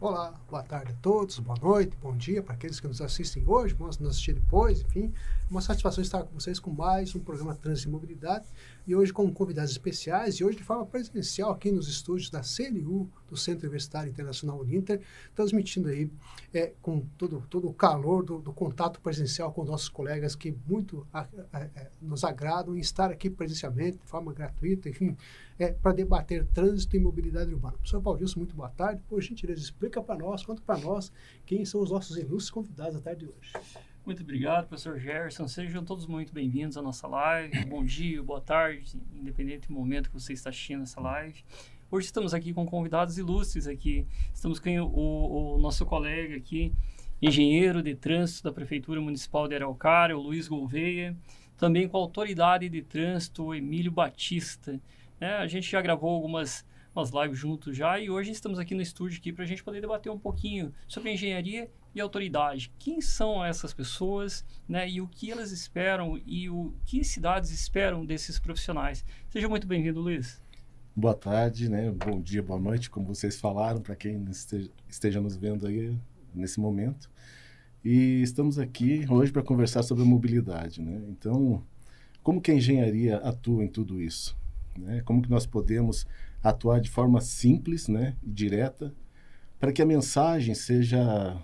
[0.00, 3.74] Olá, boa tarde a todos, boa noite, bom dia para aqueles que nos assistem hoje,
[3.74, 5.12] vão nos assistir depois, enfim.
[5.12, 8.46] É uma satisfação estar com vocês com mais um programa Trânsito e Mobilidade
[8.86, 13.10] e hoje com convidados especiais e hoje de forma presencial aqui nos estúdios da CNU,
[13.28, 15.00] do Centro Universitário Internacional Uninter,
[15.34, 16.08] transmitindo aí
[16.54, 21.04] é, com todo, todo o calor do, do, contato presencial com nossos colegas que muito
[21.12, 25.16] a, a, a, nos agradam em estar aqui presencialmente, de forma gratuita, enfim,
[25.58, 27.74] é, para debater trânsito e mobilidade urbana.
[27.74, 29.02] Professor Valdilson, muito boa tarde.
[29.08, 31.12] Por gentileza, explica para nós, conta para nós
[31.44, 33.52] quem são os nossos ilustres convidados da tarde de hoje.
[34.06, 35.48] Muito obrigado, professor Gerson.
[35.48, 37.64] Sejam todos muito bem-vindos à nossa live.
[37.66, 41.44] Bom dia, boa tarde, independente do momento que você está assistindo essa live.
[41.90, 44.06] Hoje estamos aqui com convidados ilustres aqui.
[44.32, 46.72] Estamos com o, o nosso colega aqui,
[47.20, 51.16] engenheiro de trânsito da Prefeitura Municipal de Araucária, o Luiz Gouveia.
[51.56, 54.80] Também com a autoridade de trânsito, o Emílio Batista.
[55.20, 58.82] É, a gente já gravou algumas umas lives juntos já e hoje estamos aqui no
[58.82, 62.72] estúdio aqui para a gente poder debater um pouquinho sobre engenharia e autoridade.
[62.78, 64.88] Quem são essas pessoas, né?
[64.88, 69.04] E o que elas esperam e o que cidades esperam desses profissionais.
[69.28, 70.42] Seja muito bem-vindo, Luiz.
[70.94, 71.90] Boa tarde, né?
[71.90, 75.96] Bom dia, boa noite, como vocês falaram, para quem esteja, esteja nos vendo aí
[76.34, 77.08] nesse momento.
[77.84, 81.00] E estamos aqui hoje para conversar sobre mobilidade, né?
[81.08, 81.64] Então,
[82.22, 84.36] como que a engenharia atua em tudo isso?
[84.78, 85.02] Né?
[85.02, 86.06] Como que nós podemos
[86.42, 88.94] atuar de forma simples, né, e direta,
[89.58, 91.36] para que a mensagem seja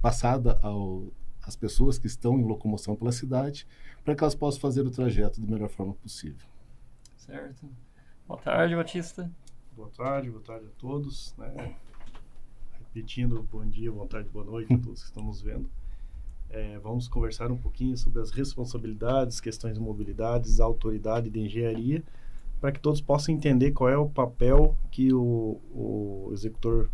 [0.00, 1.08] passada ao,
[1.42, 3.66] às pessoas que estão em locomoção pela cidade,
[4.04, 6.46] para que elas possam fazer o trajeto da melhor forma possível.
[7.16, 7.68] Certo.
[8.26, 9.30] Boa tarde, Batista.
[9.74, 11.34] Boa tarde, boa tarde a todos.
[11.36, 11.76] Né?
[12.78, 15.68] Repetindo, bom dia, boa tarde, boa noite a todos que estão nos vendo.
[16.50, 22.02] É, vamos conversar um pouquinho sobre as responsabilidades, questões de mobilidades, autoridade de engenharia,
[22.66, 26.90] para que todos possam entender qual é o papel que o, o executor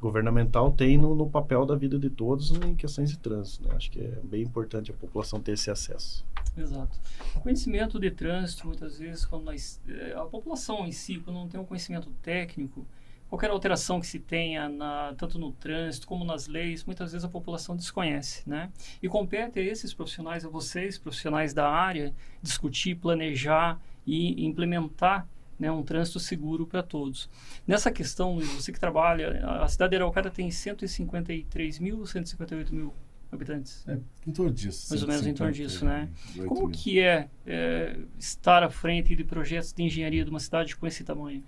[0.00, 3.68] governamental tem no, no, papel da vida de todos em questões de trânsito.
[3.68, 3.74] Né?
[3.76, 6.24] Acho que é bem importante a população ter esse acesso.
[6.56, 6.98] Exato.
[7.34, 11.46] O conhecimento de trânsito, muitas vezes, quando nós, eh, a população em si, quando não
[11.46, 12.86] tem um conhecimento técnico,
[13.28, 17.28] qualquer alteração que se tenha, na, tanto no trânsito como nas leis, muitas vezes a
[17.28, 18.72] população desconhece, né?
[19.02, 25.26] E compete a esses profissionais, a vocês, profissionais da área, discutir, planejar e implementar
[25.58, 27.28] né, um trânsito seguro para todos.
[27.66, 32.92] Nessa questão, você que trabalha, a cidade de Araucária tem 153 mil, 158 mil
[33.32, 33.84] habitantes?
[33.88, 34.86] É, em torno disso.
[34.90, 36.08] Mais ou menos em torno disso, né?
[36.46, 36.70] Como mil.
[36.70, 41.02] que é, é, estar à frente de projetos de engenharia de uma cidade com esse
[41.02, 41.42] tamanho?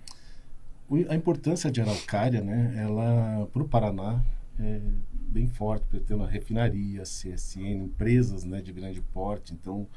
[1.07, 4.23] A importância de Araucária, né, ela, para o Paraná,
[4.59, 4.81] é
[5.11, 9.87] bem forte, porque tem uma refinaria, CSN, empresas né, de grande porte, então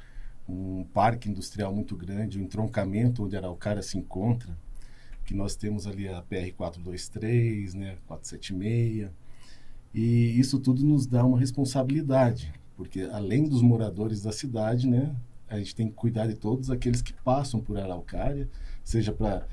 [0.49, 4.57] um parque industrial muito grande, um entroncamento onde Araucária se encontra,
[5.25, 9.11] que nós temos ali a PR-423, né, 476,
[9.95, 15.15] e isso tudo nos dá uma responsabilidade, porque além dos moradores da cidade, né,
[15.49, 18.49] a gente tem que cuidar de todos aqueles que passam por Araucária,
[18.83, 19.47] seja para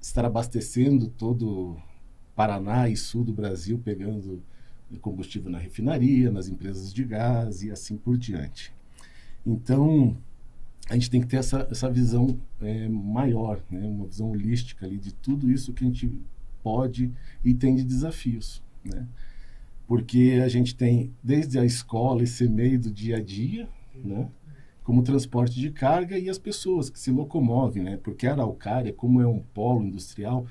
[0.00, 1.76] estar abastecendo todo
[2.34, 4.42] Paraná e sul do Brasil, pegando
[5.00, 8.75] combustível na refinaria, nas empresas de gás e assim por diante.
[9.46, 10.16] Então,
[10.88, 13.86] a gente tem que ter essa, essa visão é, maior, né?
[13.86, 16.12] uma visão holística ali de tudo isso que a gente
[16.62, 17.12] pode
[17.44, 19.06] e tem de desafios, né?
[19.86, 24.28] Porque a gente tem desde a escola, esse meio do dia a dia, né?
[24.82, 27.96] Como transporte de carga e as pessoas que se locomovem, né?
[27.96, 30.44] Porque a Araucária, como é um polo industrial,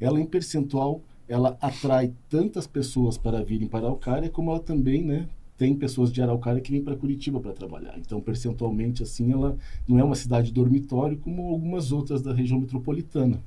[0.00, 5.02] ela em percentual ela atrai tantas pessoas para virem para a Araucária, como ela também,
[5.04, 5.28] né,
[5.62, 7.96] tem pessoas de Araucária que vêm para Curitiba para trabalhar.
[7.96, 9.56] Então, percentualmente, assim, ela
[9.86, 13.40] não é uma cidade dormitório como algumas outras da região metropolitana.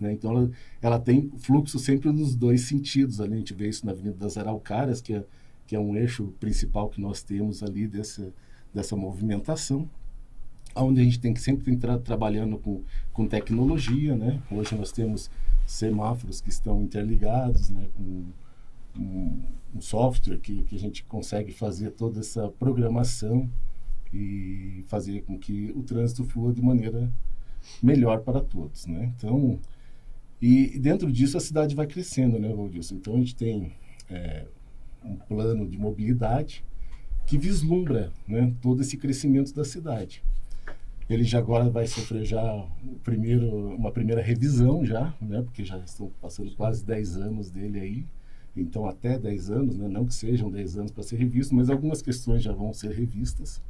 [0.00, 0.12] Né?
[0.12, 0.50] Então, ela,
[0.82, 3.20] ela tem fluxo sempre nos dois sentidos.
[3.20, 5.24] A gente vê isso na Avenida das Araucárias, que é,
[5.64, 8.34] que é um eixo principal que nós temos ali dessa,
[8.74, 9.88] dessa movimentação
[10.74, 12.82] onde a gente tem que sempre entrar trabalhando com,
[13.12, 14.40] com tecnologia, né?
[14.50, 15.30] Hoje nós temos
[15.66, 17.88] semáforos que estão interligados, né?
[17.94, 18.24] Com,
[18.98, 19.42] um,
[19.74, 23.48] um software que, que a gente consegue fazer toda essa programação
[24.12, 27.10] e fazer com que o trânsito flua de maneira
[27.82, 29.12] melhor para todos, né?
[29.16, 29.58] Então,
[30.40, 32.96] e dentro disso a cidade vai crescendo, né, Valdilson?
[32.96, 33.72] Então a gente tem
[34.10, 34.46] é,
[35.04, 36.64] um plano de mobilidade
[37.26, 40.22] que vislumbra né, todo esse crescimento da cidade.
[41.08, 42.66] Ele já agora vai sofrer já
[43.02, 48.06] primeiro, uma primeira revisão já, né, porque já estão passando quase 10 anos dele aí,
[48.56, 49.88] então até 10 anos, né?
[49.88, 53.62] não que sejam 10 anos para ser revisto, mas algumas questões já vão ser revistas.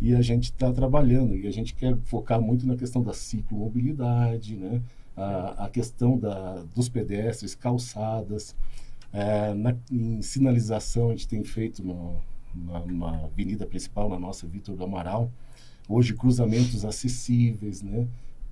[0.00, 4.56] E a gente está trabalhando, e a gente quer focar muito na questão da ciclomobilidade,
[4.56, 4.80] né?
[5.16, 8.56] a, a questão da, dos pedestres, calçadas,
[9.12, 12.16] é, na, em sinalização a gente tem feito no,
[12.54, 15.30] na, na avenida principal, na nossa Vitor do Amaral,
[15.88, 18.06] hoje cruzamentos acessíveis, né?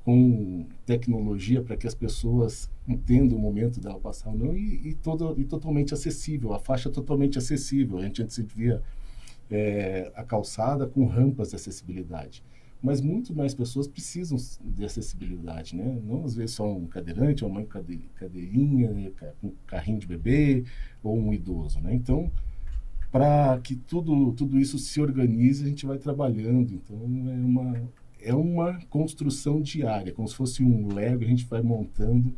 [0.09, 4.95] Com tecnologia para que as pessoas entendam o momento dela passar ou não e, e,
[4.95, 7.99] todo, e totalmente acessível, a faixa totalmente acessível.
[7.99, 8.83] A gente antes via
[9.51, 12.43] é, a calçada com rampas de acessibilidade.
[12.83, 16.01] Mas muito mais pessoas precisam de acessibilidade, né?
[16.03, 19.13] Não às vezes só um cadeirante, uma cadeirinha, né?
[19.45, 20.65] um carrinho de bebê
[21.03, 21.95] ou um idoso, né?
[21.95, 22.33] Então,
[23.13, 26.73] para que tudo, tudo isso se organize, a gente vai trabalhando.
[26.73, 27.88] Então, é uma,
[28.59, 32.35] uma construção diária, como se fosse um Lego, a gente vai montando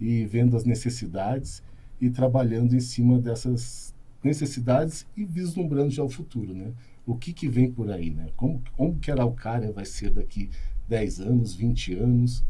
[0.00, 1.62] e vendo as necessidades
[2.00, 6.72] e trabalhando em cima dessas necessidades e vislumbrando já o futuro, né?
[7.06, 8.28] O que, que vem por aí, né?
[8.36, 10.50] Como, como que Araucária vai ser daqui
[10.88, 12.44] 10 anos, 20 anos?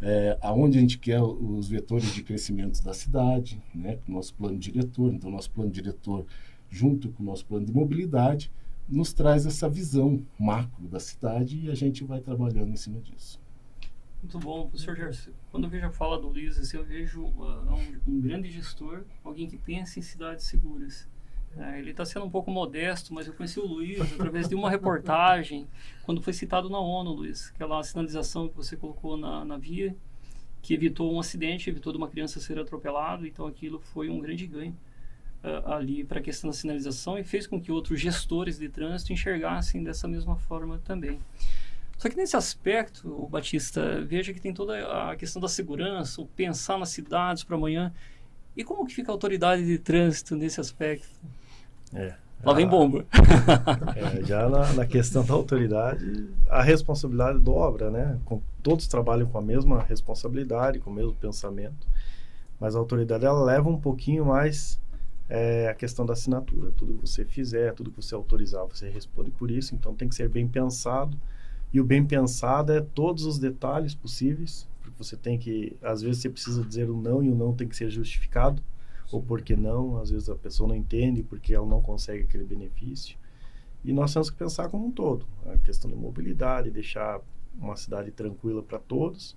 [0.00, 3.98] É, aonde a gente quer os vetores de crescimento da cidade, né?
[4.04, 5.12] Com o nosso plano diretor.
[5.12, 6.24] Então, nosso plano diretor,
[6.70, 8.50] junto com o nosso plano de mobilidade,
[8.88, 13.40] nos traz essa visão macro da cidade e a gente vai trabalhando em cima disso.
[14.22, 15.30] Muito bom, professor Gerson.
[15.50, 19.04] Quando eu vejo a fala do Luiz, assim, eu vejo uh, um, um, grande gestor,
[19.22, 21.08] alguém que pensa em cidades seguras.
[21.54, 24.68] Uh, ele está sendo um pouco modesto, mas eu conheci o Luiz através de uma
[24.70, 25.68] reportagem,
[26.04, 29.94] quando foi citado na ONU, Luiz, aquela sinalização que você colocou na, na via,
[30.60, 34.46] que evitou um acidente, evitou de uma criança ser atropelada, então aquilo foi um grande
[34.46, 34.76] ganho
[35.42, 39.12] uh, ali para a questão da sinalização e fez com que outros gestores de trânsito
[39.12, 41.18] enxergassem dessa mesma forma também.
[41.96, 46.26] Só que nesse aspecto, o Batista, veja que tem toda a questão da segurança, o
[46.26, 47.92] pensar nas cidades para amanhã.
[48.56, 51.08] E como que fica a autoridade de trânsito nesse aspecto?
[51.92, 52.14] É,
[52.44, 53.04] Lá vem bomba.
[53.96, 58.18] É, já na, na, questão da autoridade, a responsabilidade dobra, né?
[58.24, 61.86] Com, todos trabalham com a mesma responsabilidade, com o mesmo pensamento,
[62.60, 64.80] mas a autoridade ela leva um pouquinho mais
[65.28, 66.72] é a questão da assinatura.
[66.72, 69.74] Tudo que você fizer, tudo que você autorizar, você responde por isso.
[69.74, 71.16] Então tem que ser bem pensado.
[71.72, 74.68] E o bem pensado é todos os detalhes possíveis.
[74.80, 77.68] Porque você tem que, às vezes você precisa dizer o não e o não tem
[77.68, 78.62] que ser justificado.
[79.10, 82.44] Ou por que não, às vezes a pessoa não entende porque ela não consegue aquele
[82.44, 83.16] benefício.
[83.84, 85.26] E nós temos que pensar como um todo.
[85.46, 87.20] A questão da mobilidade, deixar
[87.58, 89.36] uma cidade tranquila para todos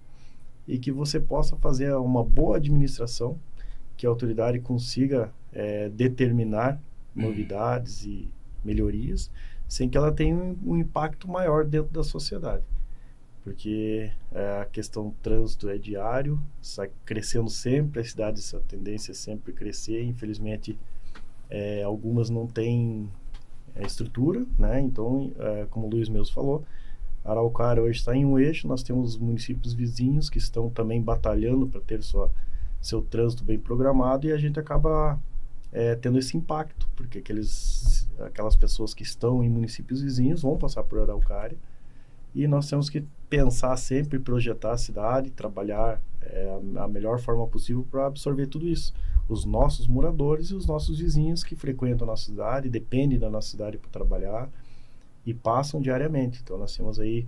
[0.67, 3.39] e que você possa fazer uma boa administração,
[4.01, 6.81] que a autoridade consiga é, determinar
[7.15, 7.21] uhum.
[7.21, 8.27] novidades e
[8.65, 9.29] melhorias
[9.67, 12.63] sem que ela tenha um, um impacto maior dentro da sociedade.
[13.43, 19.11] Porque é, a questão do trânsito é diário, está crescendo sempre, as cidades, a tendência
[19.11, 20.03] é sempre crescer.
[20.03, 20.79] Infelizmente,
[21.47, 23.07] é, algumas não têm
[23.75, 24.81] é, estrutura, né?
[24.81, 26.65] Então, é, como o Luiz mesmo falou,
[27.23, 31.81] Araucária hoje está em um eixo, nós temos municípios vizinhos que estão também batalhando para
[31.81, 32.31] ter sua,
[32.81, 35.19] seu trânsito bem programado e a gente acaba
[35.71, 40.83] é, tendo esse impacto, porque aqueles, aquelas pessoas que estão em municípios vizinhos vão passar
[40.83, 41.57] por Araucária
[42.33, 47.85] e nós temos que pensar sempre, projetar a cidade, trabalhar é, a, melhor forma possível
[47.89, 48.93] para absorver tudo isso.
[49.27, 53.49] Os nossos moradores e os nossos vizinhos que frequentam a nossa cidade, dependem da nossa
[53.49, 54.49] cidade para trabalhar
[55.25, 56.41] e passam diariamente.
[56.41, 57.27] Então nós temos aí,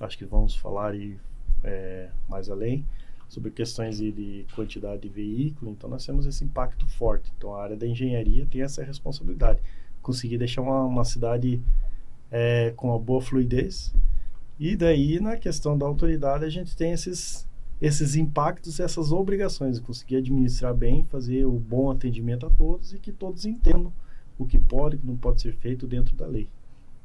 [0.00, 1.18] acho que vamos falar aí,
[1.62, 2.86] é, mais além,
[3.32, 7.32] sobre questões de quantidade de veículo, então nós temos esse impacto forte.
[7.38, 9.58] Então a área da engenharia tem essa responsabilidade,
[10.02, 11.58] conseguir deixar uma, uma cidade
[12.30, 13.94] é, com uma boa fluidez.
[14.60, 17.48] E daí na questão da autoridade a gente tem esses
[17.80, 23.10] esses impactos, essas obrigações, conseguir administrar bem, fazer o bom atendimento a todos e que
[23.10, 23.90] todos entendam
[24.38, 26.48] o que pode e o que não pode ser feito dentro da lei.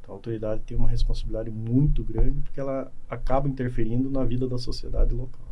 [0.01, 4.59] Então, a autoridade tem uma responsabilidade muito grande porque ela acaba interferindo na vida da
[4.59, 5.46] sociedade local.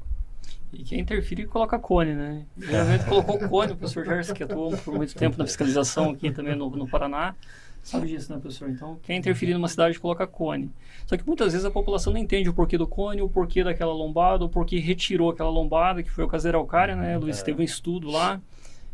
[0.73, 2.45] E quem interferir coloca cone, né?
[2.57, 6.55] Geralmente colocou cone, o professor Gerson, que atuou por muito tempo na fiscalização aqui também
[6.55, 7.33] no, no Paraná,
[7.81, 8.69] sabe disso, né, professor?
[8.69, 10.71] Então, quem interferir numa cidade coloca cone.
[11.05, 13.93] Só que muitas vezes a população não entende o porquê do cone, o porquê daquela
[13.93, 17.17] lombada, o porquê retirou aquela lombada, que foi o caso da né?
[17.17, 18.41] Luiz, teve um estudo lá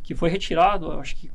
[0.04, 1.32] que foi retirado, acho que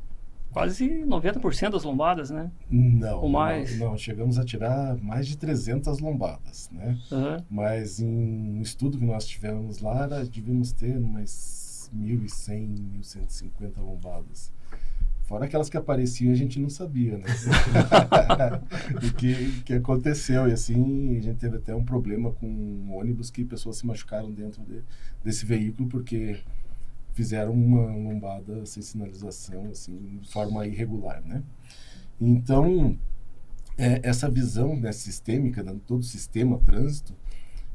[0.57, 2.51] quase 90% das lombadas, né?
[2.69, 3.77] Não, Ou mais.
[3.77, 6.97] Não, não, chegamos a tirar mais de 300 lombadas, né?
[7.11, 7.43] Uhum.
[7.49, 14.51] Mas em um estudo que nós tivemos lá, devíamos ter umas 1.100, 1.150 lombadas.
[15.27, 17.25] Fora aquelas que apareciam a gente não sabia, né?
[18.95, 20.47] o que, que aconteceu.
[20.47, 24.31] E assim, a gente teve até um problema com um ônibus que pessoas se machucaram
[24.31, 24.81] dentro de,
[25.21, 26.39] desse veículo, porque
[27.17, 31.41] fizeram uma lombada sem sinalização, assim, de forma irregular, né?
[32.21, 32.95] Então,
[33.75, 37.15] é, essa visão né, sistêmica, de todo o sistema trânsito,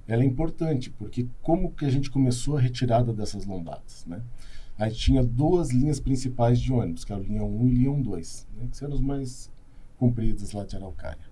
[0.07, 4.23] ela é importante, porque como que a gente começou a retirada dessas lombadas, né?
[4.79, 8.01] A gente tinha duas linhas principais de ônibus, que eram a linha 1 e linha
[8.01, 9.51] 2, né, que eram as mais
[9.99, 11.27] compridas lá de Araucária.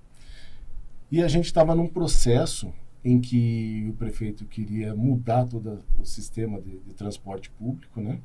[1.12, 2.72] E a gente estava num processo
[3.04, 8.20] em que o prefeito queria mudar todo o sistema de, de transporte público, né?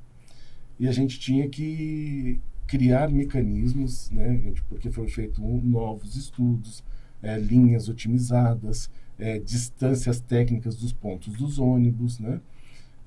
[0.78, 4.54] E a gente tinha que criar mecanismos, né?
[4.68, 6.84] Porque foram feitos novos estudos,
[7.22, 12.42] é, linhas otimizadas, é, distâncias técnicas dos pontos dos ônibus, né?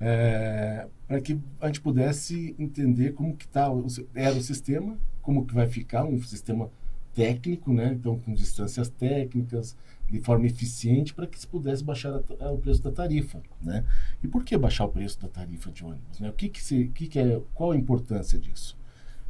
[0.01, 3.67] É, para que a gente pudesse entender como que tá,
[4.15, 6.71] era o sistema, como que vai ficar um sistema
[7.13, 7.93] técnico, né?
[7.93, 9.75] Então, com distâncias técnicas,
[10.09, 13.85] de forma eficiente, para que se pudesse baixar a, a, o preço da tarifa, né?
[14.23, 16.19] E por que baixar o preço da tarifa de ônibus?
[16.19, 16.29] Né?
[16.29, 18.77] O que que, se, que, que é, qual a importância disso?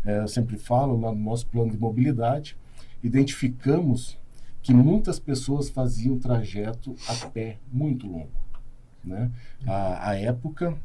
[0.06, 2.58] É, eu sempre falo no nosso plano de mobilidade,
[3.04, 4.18] identificamos
[4.62, 8.32] que muitas pessoas faziam trajeto a pé muito longo,
[9.04, 9.30] né?
[9.68, 10.78] A, a época,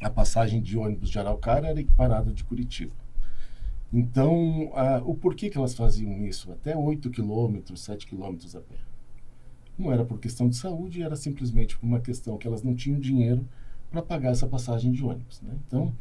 [0.00, 2.92] a passagem de ônibus de Araucária era equiparada de Curitiba.
[3.92, 4.72] Então,
[5.04, 6.50] o porquê que elas faziam isso?
[6.50, 8.76] Até 8 quilômetros, 7 quilômetros a pé.
[9.78, 13.00] Não era por questão de saúde, era simplesmente por uma questão que elas não tinham
[13.00, 13.46] dinheiro
[13.90, 15.40] para pagar essa passagem de ônibus.
[15.42, 15.54] Né?
[15.66, 15.92] Então,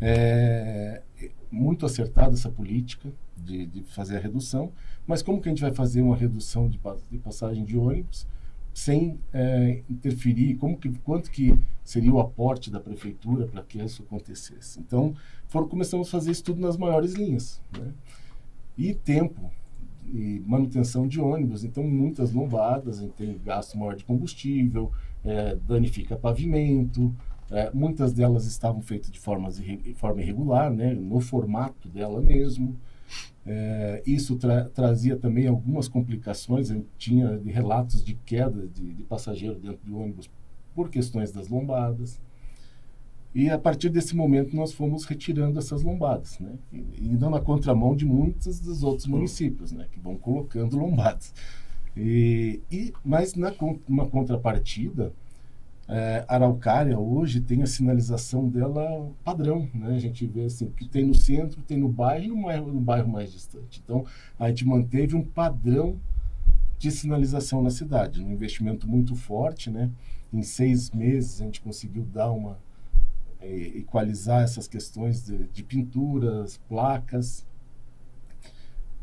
[0.00, 1.02] é
[1.50, 4.70] muito acertada essa política de, de, fazer a redução,
[5.06, 6.78] mas como que a gente vai fazer uma redução de,
[7.10, 8.26] de passagem de ônibus
[8.74, 14.02] sem é, interferir, como que, quanto que seria o aporte da prefeitura para que isso
[14.02, 14.78] acontecesse.
[14.78, 15.16] Então,
[15.48, 17.60] foram, começamos a fazer isso tudo nas maiores linhas.
[17.76, 17.92] Né?
[18.76, 19.50] E tempo,
[20.12, 24.90] e manutenção de ônibus, então muitas lombadas, tem gasto maior de combustível,
[25.24, 27.14] é, danifica pavimento,
[27.50, 32.76] é, muitas delas estavam feitas de, formas, de forma irregular, né, no formato dela mesmo.
[33.46, 36.70] É, isso tra trazia também algumas complicações.
[36.70, 40.28] Eu tinha de relatos de queda de, de passageiro dentro do ônibus
[40.74, 42.20] por questões das lombadas.
[43.34, 46.52] E a partir desse momento nós fomos retirando essas lombadas, né?
[46.72, 49.86] E, indo na contramão de muitos dos outros municípios, né?
[49.90, 51.34] Que vão colocando lombadas.
[51.96, 53.52] E, e mas na
[53.86, 55.12] uma contrapartida,
[55.88, 59.94] é, Araucária hoje tem a sinalização dela padrão, né?
[59.94, 62.80] A gente vê assim que tem no centro, tem no bairro e no bairro, no
[62.80, 63.80] bairro mais distante.
[63.84, 64.04] Então
[64.38, 65.98] a gente manteve um padrão
[66.78, 69.90] de sinalização na cidade, um investimento muito forte, né?
[70.32, 72.58] Em seis meses a gente conseguiu dar uma
[73.42, 77.46] equalizar essas questões de, de pinturas, placas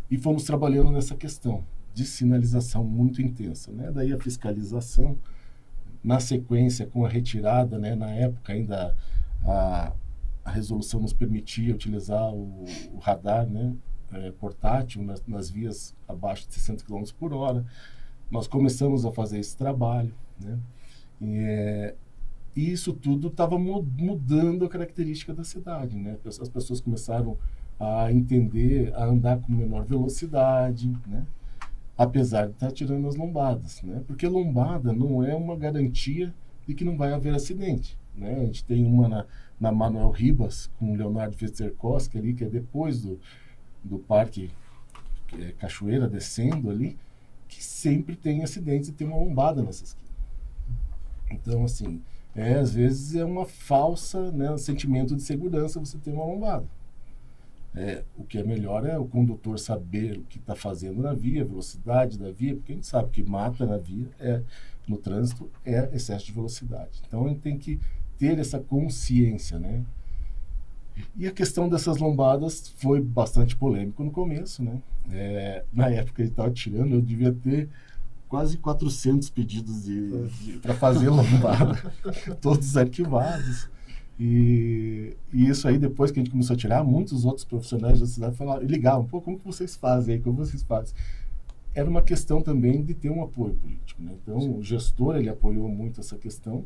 [0.10, 1.64] e fomos trabalhando nessa questão
[1.94, 3.92] de sinalização muito intensa, né?
[3.92, 5.18] Daí a fiscalização
[6.04, 8.96] na sequência, com a retirada, né, na época ainda
[9.44, 9.92] a,
[10.44, 13.74] a resolução nos permitia utilizar o, o radar né,
[14.14, 17.66] é, portátil nas, nas, vias abaixo de 60 km por hora.
[18.30, 20.14] Nós começamos a fazer esse trabalho.
[20.40, 20.60] Né,
[21.20, 21.96] e, é,
[22.56, 25.98] e isso tudo estava mudando a característica da cidade.
[25.98, 26.18] Né?
[26.26, 27.38] As pessoas começaram
[27.80, 31.26] a entender, a andar com menor velocidade, né?
[31.98, 34.04] apesar de estar tá tirando as lombadas, né?
[34.06, 36.34] Porque lombada não é uma garantia
[36.68, 38.36] de que não vai haver acidente, né?
[38.36, 39.26] A gente tem uma na,
[39.60, 43.20] na Manuel Ribas com Leonardo Vesterkoski ali, que é depois do,
[43.84, 44.52] do parque
[45.40, 46.98] é Cachoeira descendo ali,
[47.48, 50.10] que sempre tem acidentes e tem uma lombada nessa esquina.
[51.32, 52.02] Então, assim,
[52.36, 56.66] é, às vezes é uma falsa, né, um sentimento de segurança você ter uma lombada.
[57.74, 61.42] É, o que é melhor é o condutor saber o que está fazendo na via,
[61.42, 64.42] a velocidade da via, porque a gente sabe que mata na via, é,
[64.88, 67.02] no trânsito, é excesso de velocidade.
[67.08, 67.80] Então a gente tem que
[68.18, 69.84] ter essa consciência, né?
[71.18, 74.82] E a questão dessas lombadas foi bastante polêmico no começo, né?
[75.12, 77.70] É, na época ele estava tirando, eu devia ter
[78.28, 81.94] quase 400 pedidos de, de para fazer lombada,
[82.42, 83.70] todos arquivados.
[84.20, 88.06] E, e, isso aí, depois que a gente começou a tirar, muitos outros profissionais da
[88.06, 90.96] cidade falaram, ligavam, pô, como que vocês fazem aí, como vocês fazem?
[91.74, 94.14] Era uma questão também de ter um apoio político, né?
[94.22, 94.58] Então, Sim.
[94.58, 96.66] o gestor, ele apoiou muito essa questão,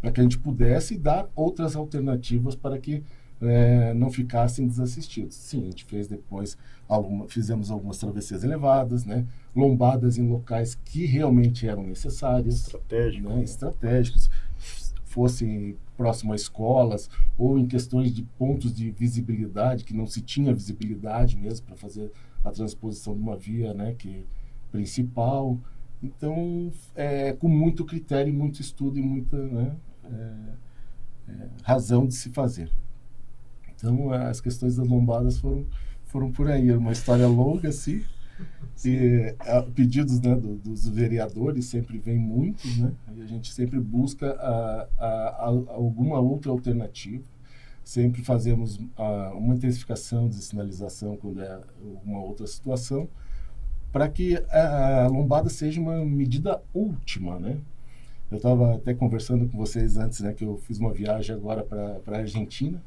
[0.00, 3.02] para que a gente pudesse dar outras alternativas para que
[3.40, 5.36] é, não ficassem desassistidos.
[5.36, 6.56] Sim, a gente fez depois,
[6.88, 9.26] alguma, fizemos algumas travessias elevadas, né?
[9.54, 12.66] Lombadas em locais que realmente eram necessárias.
[12.66, 13.28] Estratégicos.
[13.28, 13.42] Né?
[13.42, 14.30] Estratégicos
[15.04, 20.52] fossem próximo a escolas ou em questões de pontos de visibilidade que não se tinha
[20.52, 22.12] visibilidade mesmo para fazer
[22.44, 24.26] a transposição de uma via, né, que
[24.70, 25.58] principal.
[26.02, 32.28] Então, é, com muito critério, muito estudo e muita né, é, é, razão de se
[32.30, 32.70] fazer.
[33.76, 35.66] Então, as questões das lombadas foram,
[36.06, 36.70] foram por aí.
[36.70, 38.02] Era uma história longa, assim.
[38.84, 42.92] E, a, pedidos né, do, dos vereadores sempre vem muitos, né?
[43.14, 47.22] E a gente sempre busca a, a alguma outra alternativa.
[47.82, 48.80] Sempre fazemos
[49.34, 51.60] uma intensificação de sinalização quando é
[52.04, 53.08] uma outra situação,
[53.92, 57.58] para que a, lombada seja uma medida última, né?
[58.28, 62.16] Eu estava até conversando com vocês antes, né, que eu fiz uma viagem agora para
[62.16, 62.82] a Argentina.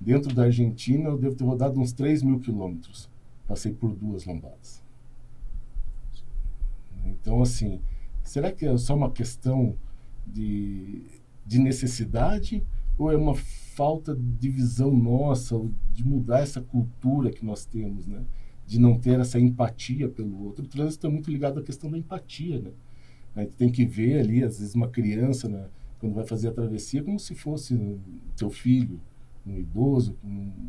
[0.00, 3.08] Dentro da Argentina, eu devo ter rodado uns 3 mil quilômetros.
[3.46, 4.82] Passei por duas lombadas.
[7.04, 7.80] Então, assim,
[8.22, 9.76] será que é só uma questão
[10.26, 11.02] de,
[11.46, 12.62] de necessidade
[12.98, 15.60] ou é uma falta de visão nossa,
[15.92, 18.24] de mudar essa cultura que nós temos, né?
[18.66, 20.64] De não ter essa empatia pelo outro.
[20.64, 22.70] O trânsito é muito ligado à questão da empatia, né?
[23.36, 25.68] A gente tem que ver ali, às vezes, uma criança, né,
[26.00, 28.00] quando vai fazer a travessia, como se fosse um,
[28.34, 28.98] teu filho,
[29.46, 30.16] um idoso.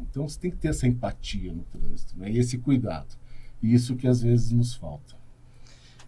[0.02, 3.16] Então, você tem que ter essa empatia no trânsito, né, e esse cuidado.
[3.62, 5.16] E isso que às vezes nos falta.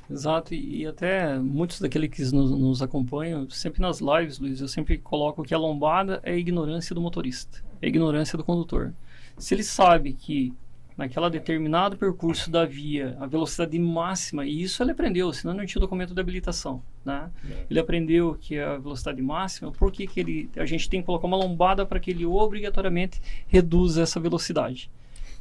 [0.10, 4.68] Exato, e, e até muitos daqueles que nos, nos, acompanham, sempre nas lives, Luiz, eu
[4.68, 8.94] sempre coloco que a lombada é a ignorância do motorista, é a ignorância do condutor.
[9.38, 10.52] Se ele sabe que
[11.00, 15.80] naquela determinado percurso da via, a velocidade máxima, e isso ele aprendeu, senão não tinha
[15.80, 17.32] documento de habilitação, né?
[17.50, 17.66] É.
[17.70, 21.26] Ele aprendeu que a velocidade máxima, por que, que ele, a gente tem que colocar
[21.26, 24.92] uma lombada para que ele obrigatoriamente reduza essa velocidade,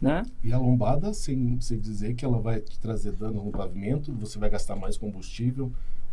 [0.00, 0.22] né?
[0.44, 4.38] E a lombada, sem, sem dizer que ela vai te trazer dano no pavimento, você
[4.38, 5.72] vai gastar mais combustível,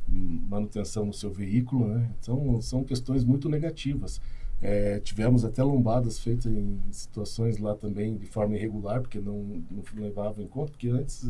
[0.09, 2.09] hum, manutenção no seu veículo, né?
[2.19, 4.19] Então, são questões muito negativas.
[4.61, 9.83] É, tivemos até lombadas feitas em situações lá também de forma irregular, porque não, não
[9.95, 11.29] levavam em conta, porque antes,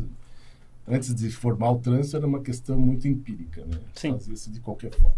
[0.86, 3.78] antes de formar o trânsito era uma questão muito empírica, né?
[3.94, 4.12] Sim.
[4.12, 5.16] Fazia isso de qualquer forma.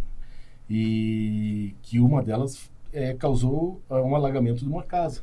[0.68, 5.22] E que uma delas é, causou uh, um alagamento de uma casa,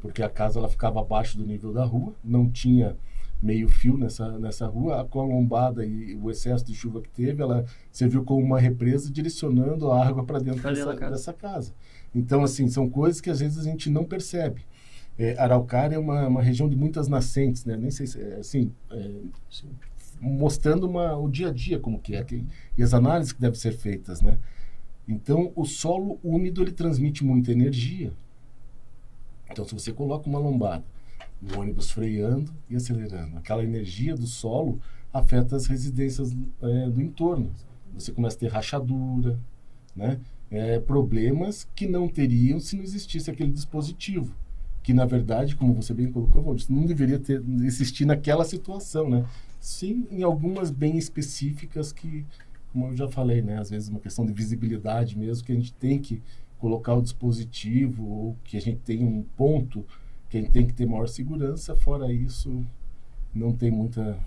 [0.00, 2.96] porque a casa ela ficava abaixo do nível da rua, não tinha
[3.42, 7.42] meio fio nessa, nessa rua, com a lombada e o excesso de chuva que teve,
[7.42, 11.10] ela serviu como uma represa direcionando a água para dentro dessa casa?
[11.10, 11.74] dessa, casa.
[12.14, 14.62] Então, assim, são coisas que às vezes a gente não percebe.
[15.18, 17.76] É, Araucária é uma, uma região de muitas nascentes, né?
[17.76, 19.10] Nem sei se, é, assim, é,
[20.20, 22.44] mostrando uma, o dia a dia como que é, que,
[22.76, 24.38] e as análises que devem ser feitas, né?
[25.06, 28.10] Então, o solo úmido, ele transmite muita energia.
[29.50, 30.93] Então, se você coloca uma lombada
[31.52, 33.36] o ônibus freando e acelerando.
[33.36, 34.80] Aquela energia do solo
[35.12, 37.52] afeta as residências é, do entorno.
[37.94, 39.38] Você começa a ter rachadura,
[39.94, 40.20] né?
[40.50, 44.34] É, problemas que não teriam se não existisse aquele dispositivo.
[44.82, 49.24] Que, na verdade, como você bem colocou, não deveria ter, existir naquela situação, né?
[49.60, 52.26] Sim, em algumas bem específicas que,
[52.72, 53.58] como eu já falei, né?
[53.58, 56.20] Às vezes uma questão de visibilidade mesmo, que a gente tem que
[56.58, 59.84] colocar o dispositivo ou que a gente tem um ponto
[60.34, 62.66] quem tem que ter maior segurança, fora isso,
[63.32, 64.18] não tem muita.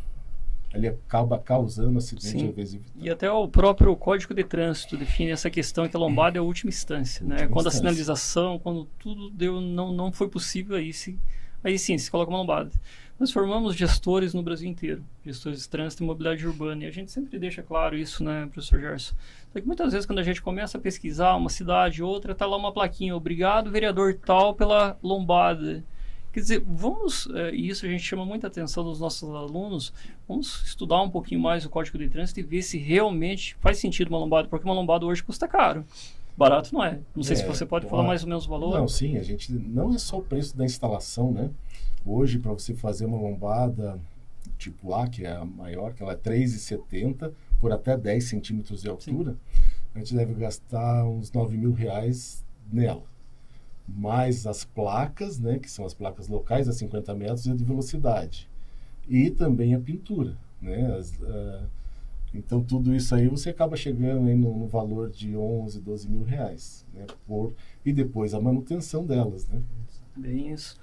[0.74, 2.48] Ele acaba causando acidente Sim.
[2.48, 2.82] às vezes.
[2.96, 6.44] E até o próprio Código de Trânsito define essa questão que a lombada é a
[6.44, 7.32] última instância, né?
[7.32, 7.54] última né?
[7.54, 7.78] Quando instância.
[7.78, 11.20] a sinalização, quando tudo deu, não, não foi possível, aí, se,
[11.62, 12.72] aí sim, se coloca uma lombada.
[13.20, 17.12] Nós formamos gestores no Brasil inteiro, gestores de trânsito e mobilidade urbana, e a gente
[17.12, 19.14] sempre deixa claro isso, né, professor Gerson?
[19.52, 22.56] Só que muitas vezes quando a gente começa a pesquisar uma cidade, outra, tá lá
[22.56, 25.84] uma plaquinha, obrigado vereador tal pela lombada.
[26.38, 29.92] Quer dizer, vamos, é, e isso a gente chama muita atenção dos nossos alunos,
[30.28, 34.10] vamos estudar um pouquinho mais o Código de Trânsito e ver se realmente faz sentido
[34.10, 35.84] uma lombada, porque uma lombada hoje custa caro.
[36.38, 37.00] Barato não é.
[37.16, 38.78] Não sei é, se você pode falar mais ou menos o valor.
[38.78, 41.50] Não, sim, a gente não é só o preço da instalação, né?
[42.06, 44.00] Hoje, para você fazer uma lombada
[44.60, 48.90] tipo A, que é a maior, que ela é 3,70 por até 10 centímetros de
[48.90, 49.62] altura, sim.
[49.96, 53.17] a gente deve gastar uns 9 mil reais nela
[53.88, 57.64] mais as placas, né, que são as placas locais a 50 metros e a de
[57.64, 58.50] velocidade.
[59.08, 60.38] E também a pintura.
[60.62, 61.64] Né, as, uh,
[62.34, 66.24] então, tudo isso aí você acaba chegando aí no, no, valor de 11, 12 mil
[66.24, 66.86] reais.
[66.94, 67.54] Né, por,
[67.86, 69.48] e depois a manutenção delas.
[69.48, 69.62] Né?
[70.16, 70.78] Bem isso.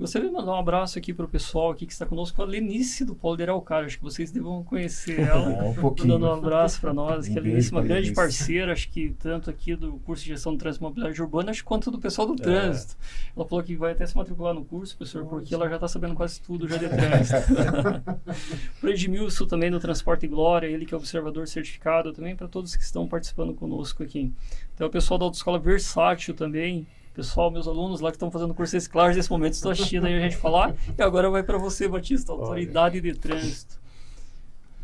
[0.00, 3.04] Gostaria de mandar um abraço aqui para o pessoal aqui que está conosco, a Lenice
[3.04, 3.84] do Polo de Araucária.
[3.84, 5.52] Acho que vocês devam conhecer ela.
[5.52, 6.08] É, um pouquinho.
[6.14, 9.50] Dando um abraço para nós, que a Lenice é uma grande parceira, acho que tanto
[9.50, 12.36] aqui do curso de gestão de trânsito e mobilidade urbana, quanto do pessoal do é.
[12.36, 12.96] trânsito.
[13.36, 16.14] Ela falou que vai até se matricular no curso, professor, porque ela já está sabendo
[16.14, 17.52] quase tudo já de trânsito.
[18.82, 22.82] o Edmilson também do Transporte Glória, ele que é observador certificado também, para todos que
[22.82, 24.32] estão participando conosco aqui.
[24.74, 28.74] Então, o pessoal da Autoescola Versátil também, pessoal, meus alunos lá que estão fazendo curso
[28.74, 30.74] reciclagem nesse momento, estou assistindo aí a gente falar.
[30.96, 33.80] E agora vai para você, Batista, autoridade de trânsito.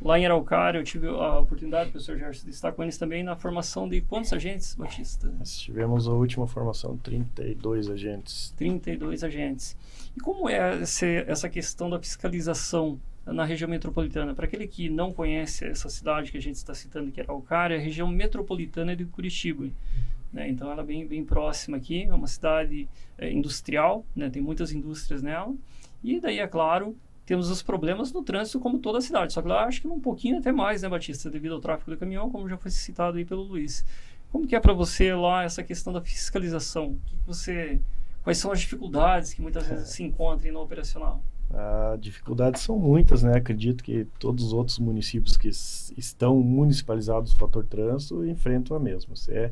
[0.03, 3.89] Lá em Araucária, eu tive a oportunidade, o professor Gerson destacou eles também, na formação
[3.89, 5.33] de quantos agentes, Batista?
[5.39, 8.53] Nós tivemos a última formação, 32 agentes.
[8.59, 9.77] 32 agentes.
[10.15, 14.35] E como é esse, essa questão da fiscalização na região metropolitana?
[14.35, 17.75] Para aquele que não conhece essa cidade que a gente está citando, que é Araucária,
[17.75, 19.67] é a região metropolitana de Curitiba.
[20.37, 20.51] Né?
[20.51, 24.29] Então, ela é bem, bem próxima aqui, é uma cidade é, industrial, né?
[24.29, 25.55] tem muitas indústrias nela.
[26.05, 26.95] E daí, é claro,
[27.25, 29.33] temos os problemas no trânsito como toda a cidade.
[29.33, 31.97] Só que lá acho que um pouquinho até mais, né, Batista, devido ao tráfego do
[31.97, 33.83] caminhão, como já foi citado aí pelo Luiz.
[34.31, 36.89] Como que é para você lá essa questão da fiscalização?
[36.89, 37.81] O que você,
[38.23, 41.23] quais são as dificuldades que muitas vezes se encontram no operacional?
[41.49, 43.39] As dificuldades são muitas, né?
[43.39, 49.15] Acredito que todos os outros municípios que estão municipalizados do fator trânsito enfrentam a mesma.
[49.31, 49.51] É,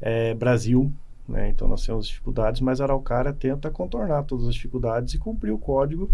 [0.00, 0.92] é Brasil,
[1.28, 1.48] né?
[1.48, 6.10] Então nós temos dificuldades, mas Araucária tenta contornar todas as dificuldades e cumprir o código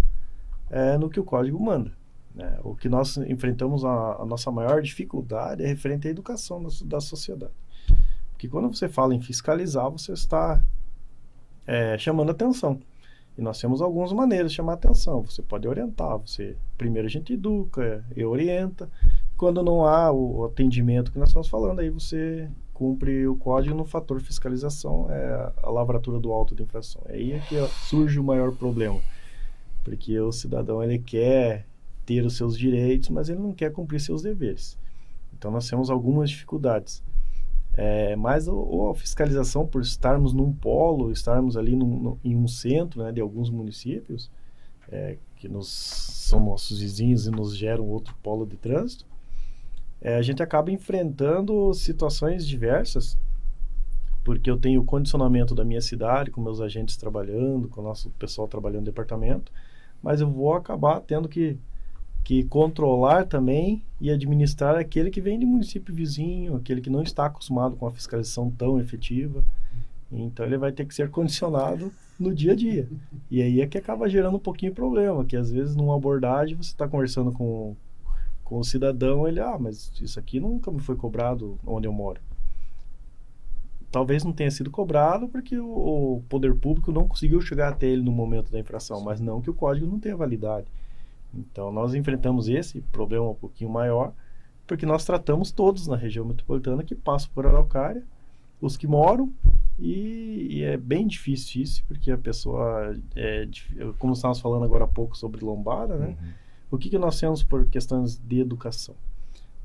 [0.71, 1.93] é, no que o código manda.
[2.35, 2.59] Né?
[2.65, 7.01] O que nós enfrentamos, a, a, nossa maior dificuldade é referente à educação da, da,
[7.01, 7.53] sociedade.
[8.33, 10.63] Porque quando você fala em fiscalizar, você está
[11.67, 12.81] é, chamando atenção.
[13.37, 15.23] E nós temos algumas maneiras de chamar atenção.
[15.23, 18.91] Você pode orientar, você primeiro a gente educa e orienta.
[19.37, 23.85] Quando não há o atendimento que nós estamos falando, aí você cumpre o código no
[23.85, 27.03] fator fiscalização, é a lavratura do auto de infração.
[27.07, 27.57] É aí é que
[27.89, 29.01] surge o maior problema
[29.85, 31.67] porque o cidadão ele quer
[32.05, 34.79] ter os seus direitos, mas ele não quer cumprir seus deveres.
[35.37, 37.03] Então nós temos algumas dificuldades.
[37.75, 43.03] É, mas ou a fiscalização por estarmos num polo, estarmos ali num, em um centro
[43.03, 44.31] né, de alguns municípios,
[44.91, 49.07] é, que nos, são nossos vizinhos e nos geram outro polo de trânsito,
[50.03, 53.17] é, a gente acaba enfrentando situações diversas,
[54.25, 58.11] porque eu tenho o condicionamento da minha cidade, com meus agentes trabalhando, com o nosso
[58.11, 59.53] pessoal trabalhando no departamento,
[60.03, 61.57] mas eu vou acabar tendo que,
[62.25, 67.27] que controlar também e administrar aquele que vem de município vizinho, aquele que não está
[67.27, 69.45] acostumado com a fiscalização tão efetiva.
[70.11, 72.89] Então ele vai ter que ser condicionado no dia a dia.
[73.31, 76.57] E aí é que acaba gerando um pouquinho de problema, que às vezes numa abordagem
[76.57, 77.77] você está conversando com,
[78.53, 82.21] com o cidadão, ele, ah, mas isso aqui nunca me foi cobrado onde eu moro
[83.93, 88.03] talvez não tenha sido cobrado porque o, o, poder público não conseguiu chegar até ele
[88.03, 90.67] no momento da infração, mas não que o código não tenha validade.
[91.33, 94.15] Então nós enfrentamos esse problema um pouquinho maior,
[94.67, 98.03] porque nós tratamos todos na região metropolitana que passam por Araucária,
[98.63, 99.31] os que moram,
[99.79, 103.47] e, e é bem difícil isso, porque a pessoa, é,
[103.99, 106.17] como estávamos falando agora há pouco sobre lombada, né?
[106.19, 106.29] Uhum.
[106.73, 108.95] O que, que nós temos por questões de educação?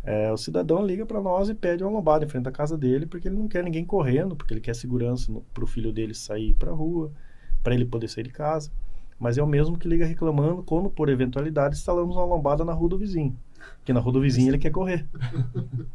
[0.03, 3.05] É, o cidadão liga para nós e pede uma lombada em frente à casa dele
[3.05, 6.53] porque ele não quer ninguém correndo, porque ele quer segurança para o filho dele sair
[6.55, 7.09] para a rua,
[7.63, 8.69] para ele poder sair de casa.
[9.17, 12.89] Mas é o mesmo que liga reclamando quando, por eventualidade, instalamos uma lombada na rua
[12.89, 13.33] do vizinho.
[13.77, 15.07] Porque na rua do vizinho ele quer correr.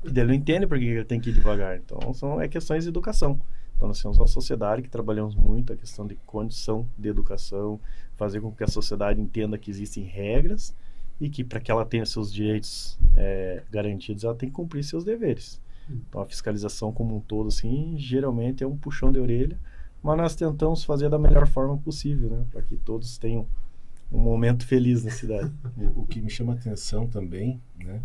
[0.03, 1.77] e ele não entende porque ele tem que ir devagar.
[1.77, 3.39] Então, são é questões de educação.
[3.77, 7.79] Então, nós temos uma sociedade que trabalhamos muito a questão de condição de educação,
[8.17, 10.75] fazer com que a sociedade entenda que existem regras
[11.23, 15.05] e que para que ela tenha seus direitos é, garantidos, ela tem que cumprir seus
[15.05, 15.61] deveres.
[15.89, 16.01] Hum.
[16.09, 19.57] Então, a fiscalização como um todo, assim, geralmente é um puxão de orelha,
[20.03, 23.47] mas nós tentamos fazer da melhor forma possível, né, para que todos tenham
[24.11, 25.53] um momento feliz na cidade.
[25.95, 28.03] o, o que me chama atenção também, né,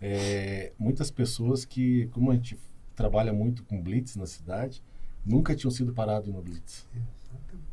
[0.00, 2.56] é muitas pessoas que, como a gente
[2.94, 4.80] trabalha muito com blitz na cidade,
[5.26, 6.86] nunca tinham sido parados no blitz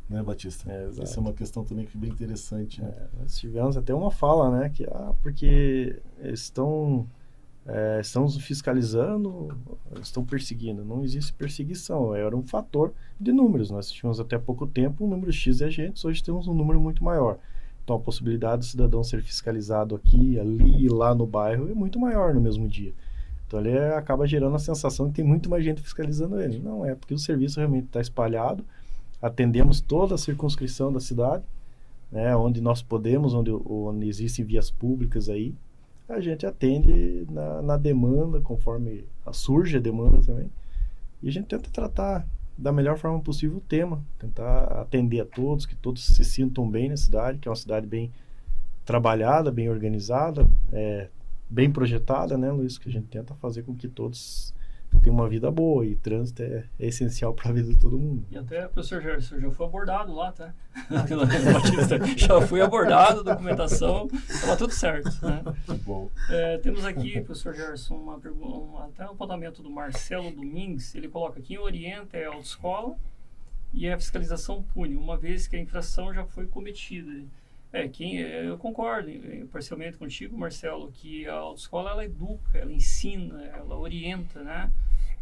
[0.08, 0.70] né, Batista?
[0.70, 2.80] É, Essa é uma questão também que é bem interessante.
[2.80, 2.88] Né?
[2.88, 7.06] É, nós tivemos até uma fala, né, que ah, porque estão
[7.66, 9.54] é, estamos fiscalizando,
[10.00, 10.84] estão perseguindo.
[10.84, 13.70] Não existe perseguição, era um fator de números.
[13.70, 17.04] Nós tínhamos até pouco tempo um número X de agentes, hoje temos um número muito
[17.04, 17.38] maior.
[17.84, 21.98] Então a possibilidade do cidadão ser fiscalizado aqui, ali e lá no bairro é muito
[21.98, 22.94] maior no mesmo dia.
[23.46, 26.58] Então ele acaba gerando a sensação que tem muito mais gente fiscalizando ele.
[26.58, 28.64] Não é, porque o serviço realmente está espalhado,
[29.20, 31.44] atendemos toda a circunscrição da cidade,
[32.10, 35.54] né, onde nós podemos, onde, onde existem vias públicas aí,
[36.08, 40.50] a gente atende na, na demanda, conforme surge a demanda também,
[41.22, 42.26] e a gente tenta tratar
[42.56, 46.88] da melhor forma possível o tema, tentar atender a todos, que todos se sintam bem
[46.88, 48.10] na cidade, que é uma cidade bem
[48.84, 51.08] trabalhada, bem organizada, é,
[51.48, 52.76] bem projetada, né, Luiz?
[52.76, 54.52] Que a gente tenta fazer com que todos
[54.98, 58.24] tem uma vida boa e trânsito é, é essencial para a vida de todo mundo.
[58.30, 60.54] E até, professor Gerson, já foi abordado lá, tá?
[62.16, 65.10] já fui abordado, documentação, estava tudo certo.
[65.22, 65.42] Né?
[65.84, 66.10] Bom.
[66.30, 71.38] É, temos aqui, professor Gerson, uma pergunta, até um apontamento do Marcelo Domingues, ele coloca
[71.38, 72.96] aqui, orienta é a autoescola
[73.72, 77.24] e a fiscalização pune, uma vez que a infração já foi cometida.
[77.70, 83.44] É, quem, eu concordo eh, parcialmente contigo, Marcelo, que a autoescola ela educa, ela ensina,
[83.44, 84.72] ela orienta, né?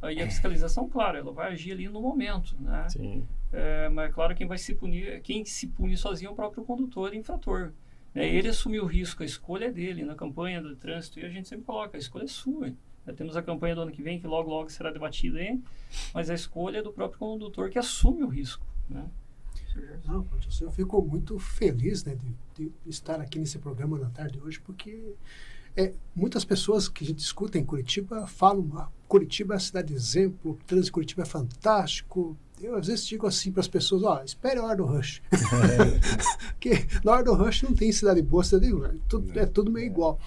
[0.02, 2.88] E a fiscalização, claro, ela vai agir ali no momento, né?
[2.88, 3.26] Sim.
[3.52, 7.14] É, mas claro, quem vai se punir, quem se pune sozinho é o próprio condutor
[7.14, 7.72] e infrator.
[8.14, 8.28] Né?
[8.28, 11.48] Ele assumiu o risco, a escolha é dele na campanha do trânsito e a gente
[11.48, 12.72] sempre coloca, a escolha é sua.
[13.06, 15.60] Já temos a campanha do ano que vem, que logo, logo será debatida aí,
[16.12, 19.08] mas a escolha é do próprio condutor que assume o risco, né?
[20.06, 20.26] Não,
[20.60, 25.14] eu fico muito feliz né, de, de, estar aqui nesse programa na tarde hoje, porque
[25.76, 29.88] é, muitas pessoas que a gente escuta em Curitiba falam ah, Curitiba é a cidade
[29.88, 32.36] de exemplo, o trânsito de Curitiba é fantástico.
[32.60, 35.22] Eu às vezes digo assim para as pessoas, ó, espere a hora do rush.
[36.54, 39.86] Porque na hora do rush não tem cidade boa, cidade ruim, tudo, é tudo meio
[39.86, 40.18] igual.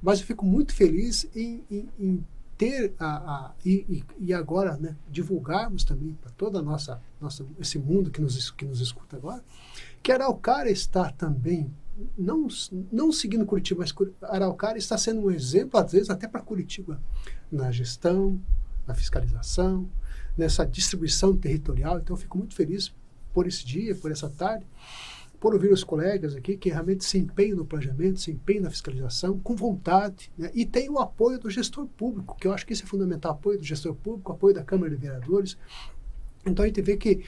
[0.00, 2.26] Mas eu fico muito feliz em, em, em
[2.56, 7.78] ter a, a e, e, agora né, divulgarmos também para toda a nossa, nossa esse
[7.78, 9.42] mundo que nos, que nos escuta agora
[10.04, 11.74] que Araucária está também
[12.16, 12.48] não,
[12.92, 17.00] não seguindo Curitiba, mas Araucária está sendo um exemplo, às vezes, até para Curitiba,
[17.50, 18.40] na gestão,
[18.86, 19.88] na fiscalização,
[20.36, 21.98] nessa distribuição territorial.
[21.98, 22.92] Então, eu fico muito feliz
[23.32, 24.66] por esse dia, por essa tarde,
[25.40, 29.38] por ouvir os colegas aqui que realmente se empenham no planejamento, se empenham na fiscalização,
[29.40, 30.50] com vontade, né?
[30.54, 33.58] e tem o apoio do gestor público, que eu acho que isso é fundamental, apoio
[33.58, 35.58] do gestor público, apoio da Câmara de Vereadores.
[36.46, 37.24] Então a gente vê que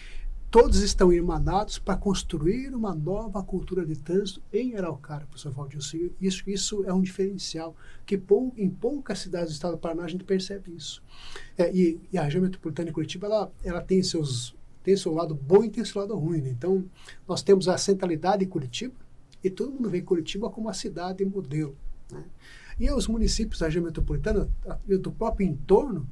[0.56, 5.80] todos estão irmanados para construir uma nova cultura de trânsito em Araucária, professor Valdir.
[6.18, 10.08] Isso, isso é um diferencial, que pou, em poucas cidades do estado do Paraná a
[10.08, 11.02] gente percebe isso.
[11.58, 15.34] É, e, e, a região metropolitana de Curitiba, ela, ela tem seus tem seu lado
[15.34, 16.40] bom e tem seu lado ruim.
[16.40, 16.48] Né?
[16.48, 16.86] Então,
[17.28, 18.94] nós temos a centralidade em Curitiba
[19.44, 21.76] e todo mundo vê Curitiba como uma cidade modelo.
[22.10, 22.24] Né?
[22.80, 24.48] E os municípios da região metropolitana
[24.86, 26.08] do próprio entorno,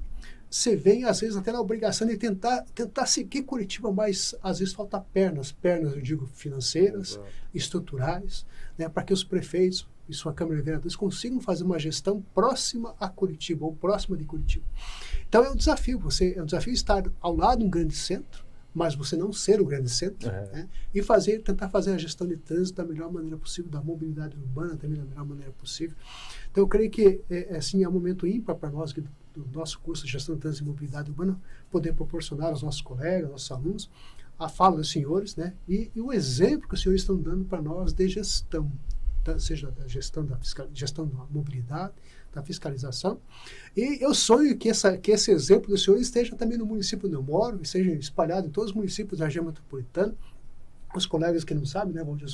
[0.54, 4.72] você vem, às vezes, até na obrigação de tentar, tentar seguir Curitiba, mas às vezes
[4.72, 7.26] falta pernas, pernas, eu digo, financeiras, Exato.
[7.52, 8.46] estruturais,
[8.78, 12.94] né, para que os prefeitos e sua Câmara de Vereadores consigam fazer uma gestão próxima
[13.00, 14.64] a Curitiba, ou próxima de Curitiba.
[15.28, 18.44] Então é um desafio, você, é um desafio estar ao lado de um grande centro,
[18.72, 20.46] mas você não ser o grande centro é.
[20.52, 20.68] né?
[20.94, 24.76] e fazer, tentar fazer a gestão de trânsito da melhor maneira possível, da mobilidade urbana
[24.76, 25.96] também da melhor maneira possível.
[26.48, 29.58] Então, eu creio que é, é assim, é um momento ímpar para nós, do, do
[29.58, 33.32] nosso curso de gestão de trânsito e mobilidade urbana, poder proporcionar aos nossos colegas, aos
[33.32, 33.90] nossos alunos,
[34.38, 35.54] a fala dos senhores né?
[35.68, 38.70] e, e o exemplo que os senhores estão dando para nós de gestão,
[39.22, 39.38] tá?
[39.38, 41.94] seja da gestão da fiscal, gestão da mobilidade,
[42.32, 43.18] da fiscalização.
[43.76, 47.16] E eu sonho que, essa, que esse exemplo do senhor esteja também no município onde
[47.16, 50.14] eu moro, e seja espalhado em todos os municípios da região metropolitana.
[50.94, 52.28] Os colegas que não sabem, né, Valdir,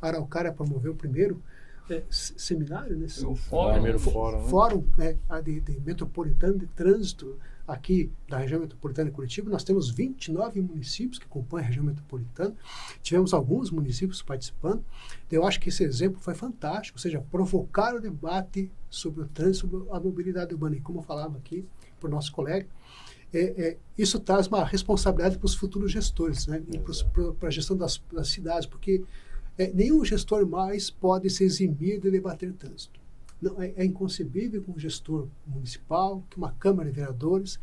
[0.00, 1.42] Araucária promoveu primeiro
[1.90, 3.06] é, seminário, né?
[3.24, 3.72] O fórum.
[3.74, 4.48] Primeiro fórum, né?
[4.48, 9.50] fórum é, de, de metropolitano de trânsito aqui da região metropolitana de Curitiba.
[9.50, 12.54] Nós temos 29 municípios que compõem a região metropolitana.
[13.02, 14.84] Tivemos alguns municípios participando.
[15.30, 19.68] Eu acho que esse exemplo foi fantástico, ou seja, provocar o debate sobre o trânsito,
[19.68, 20.76] sobre a mobilidade urbana.
[20.76, 21.66] E como eu falava aqui
[21.98, 22.66] para o nosso colega,
[23.32, 26.62] é, é, isso traz uma responsabilidade para os futuros gestores, né?
[27.38, 29.02] para a gestão das, das, cidades, porque
[29.58, 33.00] é, nenhum gestor mais pode se eximir de debater trânsito.
[33.40, 37.58] Não, é, é, inconcebível que um gestor municipal, que uma Câmara de Vereadores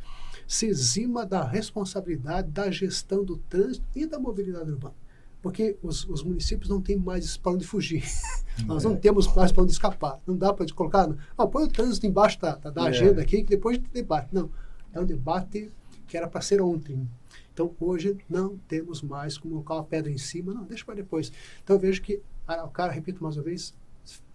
[0.48, 4.96] se exima da responsabilidade da gestão do trânsito e da mobilidade urbana.
[5.42, 8.04] Porque os, os municípios não têm mais para onde fugir.
[8.66, 8.98] Nós não é.
[8.98, 10.20] temos mais para onde escapar.
[10.26, 11.08] Não dá para colocar.
[11.38, 12.88] Não, põe o trânsito embaixo da, da, da é.
[12.88, 14.30] agenda aqui, que depois de debate.
[14.32, 14.50] Não.
[14.94, 15.72] É um debate
[16.08, 17.10] que era para ser ontem.
[17.54, 20.54] Então, hoje, não temos mais como colocar uma pedra em cima.
[20.54, 21.32] Não, deixa para depois.
[21.64, 23.74] Então, eu vejo que o cara, repito mais uma vez,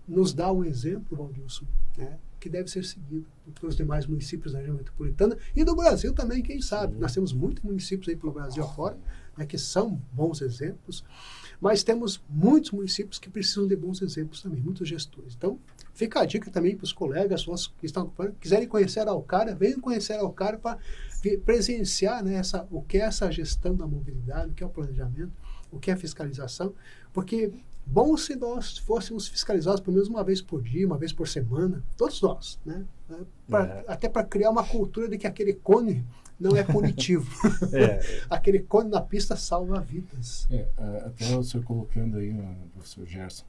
[0.07, 3.27] nos dá um exemplo, Valdilson, né, que deve ser seguido
[3.61, 6.97] pelos demais municípios da região metropolitana e do Brasil também, quem sabe.
[6.97, 8.97] Nós temos muitos municípios aí pelo Brasil afora,
[9.37, 11.05] né, que são bons exemplos,
[11.61, 15.35] mas temos muitos municípios que precisam de bons exemplos também, muitos gestores.
[15.35, 15.59] Então,
[15.93, 19.81] fica a dica também para os colegas nossos que estão quiserem conhecer a Alcara, venham
[19.81, 20.79] conhecer a Alcara para
[21.45, 25.33] presenciar né, essa, o que é essa gestão da mobilidade, o que é o planejamento,
[25.71, 26.73] o que é a fiscalização,
[27.13, 27.53] porque
[27.91, 31.83] bom se nós fôssemos fiscalizados pelo menos uma vez por dia, uma vez por semana,
[31.97, 32.85] todos nós, né?
[33.49, 33.85] Pra, é.
[33.89, 36.05] Até para criar uma cultura de que aquele cone
[36.39, 37.29] não é punitivo.
[37.73, 38.01] é.
[38.29, 40.47] aquele cone na pista salva vidas.
[40.51, 40.69] É,
[41.07, 42.37] até o senhor colocando aí,
[42.75, 43.45] professor Gerson,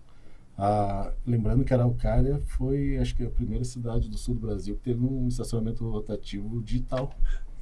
[0.58, 4.82] ah, lembrando que Araucária foi, acho que, a primeira cidade do sul do Brasil que
[4.82, 7.13] teve um estacionamento rotativo digital.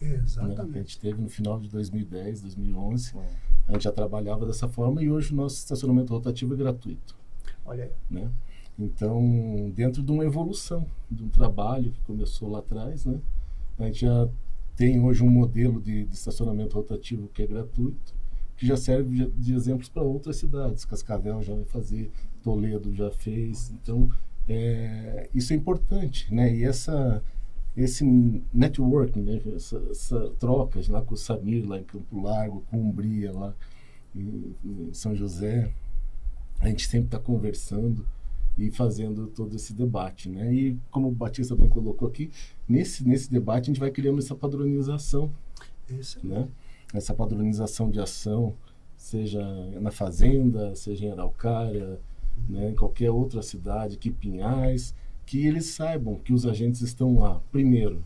[0.02, 0.72] Exatamente.
[0.72, 3.14] Né, a gente teve no final de 2010, 2011.
[3.68, 7.16] A gente já trabalhava dessa forma e hoje o nosso estacionamento rotativo é gratuito.
[7.66, 7.92] Olha aí.
[8.10, 8.32] Né?
[8.80, 13.20] Então, dentro de uma evolução, de um trabalho que começou lá atrás, né?
[13.80, 14.30] a gente já
[14.76, 18.16] tem hoje um modelo de, de estacionamento rotativo que é gratuito
[18.58, 20.84] que já serve de, de exemplos para outras cidades.
[20.84, 22.12] Cascavel já vai fazer,
[22.44, 23.70] Toledo já fez.
[23.70, 24.10] Então,
[24.50, 26.54] é, isso é importante, né?
[26.54, 27.24] E essa
[27.78, 28.04] esse
[28.52, 29.40] networking, né?
[29.56, 33.54] essa, essa trocas lá com o Samir lá em Campo Largo, com o Umbria lá
[34.16, 35.72] em, em São José,
[36.60, 38.04] a gente sempre está conversando
[38.58, 40.52] e fazendo todo esse debate, né?
[40.52, 42.32] E como o Batista bem colocou aqui,
[42.68, 45.32] nesse nesse debate a gente vai criando essa padronização,
[45.88, 46.20] Isso.
[46.26, 46.48] né?
[46.92, 48.56] Essa padronização de ação,
[48.96, 49.46] seja
[49.80, 52.00] na fazenda, seja em Araucária,
[52.50, 52.72] né?
[52.72, 54.96] Em qualquer outra cidade, aqui Pinhais,
[55.28, 58.04] que eles saibam que os agentes estão lá, primeiro,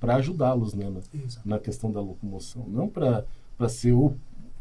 [0.00, 0.90] para ajudá-los, né?
[0.90, 1.00] Na,
[1.44, 3.24] na questão da locomoção, não para
[3.68, 4.14] ser o,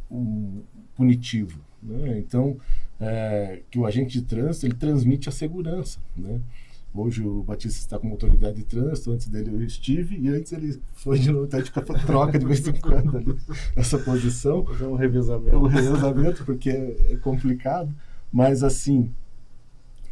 [0.10, 0.62] o
[0.96, 1.60] punitivo.
[1.82, 2.20] Né?
[2.20, 2.58] Então,
[3.00, 6.00] é, que o agente de trânsito ele transmite a segurança.
[6.16, 6.40] Né?
[6.94, 10.80] Hoje o Batista está como autoridade de trânsito, antes dele eu estive, e antes ele
[10.94, 13.36] foi de novo, a gente fica troca de vez em quando ali,
[13.76, 14.66] essa posição.
[14.66, 15.58] Fazer um É revezamento.
[15.58, 17.96] um revezamento, porque é, é complicado,
[18.32, 19.10] mas assim,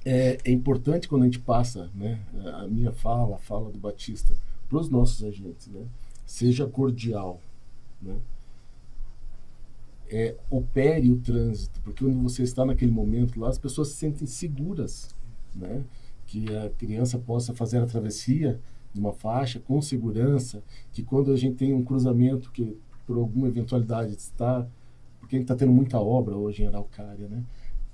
[0.05, 2.19] é, é importante quando a gente passa né,
[2.55, 4.33] a minha fala, a fala do Batista,
[4.67, 5.85] para os nossos agentes, né?
[6.25, 7.41] seja cordial,
[8.01, 8.15] né?
[10.09, 14.27] é, opere o trânsito, porque quando você está naquele momento lá, as pessoas se sentem
[14.27, 15.15] seguras,
[15.55, 15.83] né?
[16.25, 18.59] que a criança possa fazer a travessia
[18.93, 23.47] de uma faixa com segurança, que quando a gente tem um cruzamento que por alguma
[23.47, 24.67] eventualidade está,
[25.19, 27.43] porque a gente está tendo muita obra hoje em Araucária, né?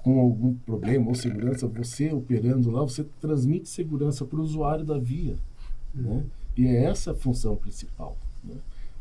[0.05, 4.99] Com algum problema ou segurança, você operando lá, você transmite segurança para o usuário da
[4.99, 5.35] via.
[5.95, 6.23] Né?
[6.55, 8.15] E é essa a função principal.
[8.43, 8.53] Né?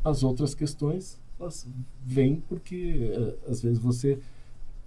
[0.02, 1.68] As outras questões, elas
[2.06, 4.18] vêm porque, eh, às vezes, você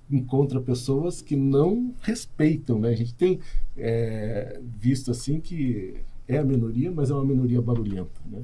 [0.09, 2.79] encontra pessoas que não respeitam.
[2.79, 2.89] Né?
[2.89, 3.39] A gente tem
[3.77, 8.19] eh, visto assim que é a minoria, mas é uma minoria barulhenta.
[8.25, 8.41] Né?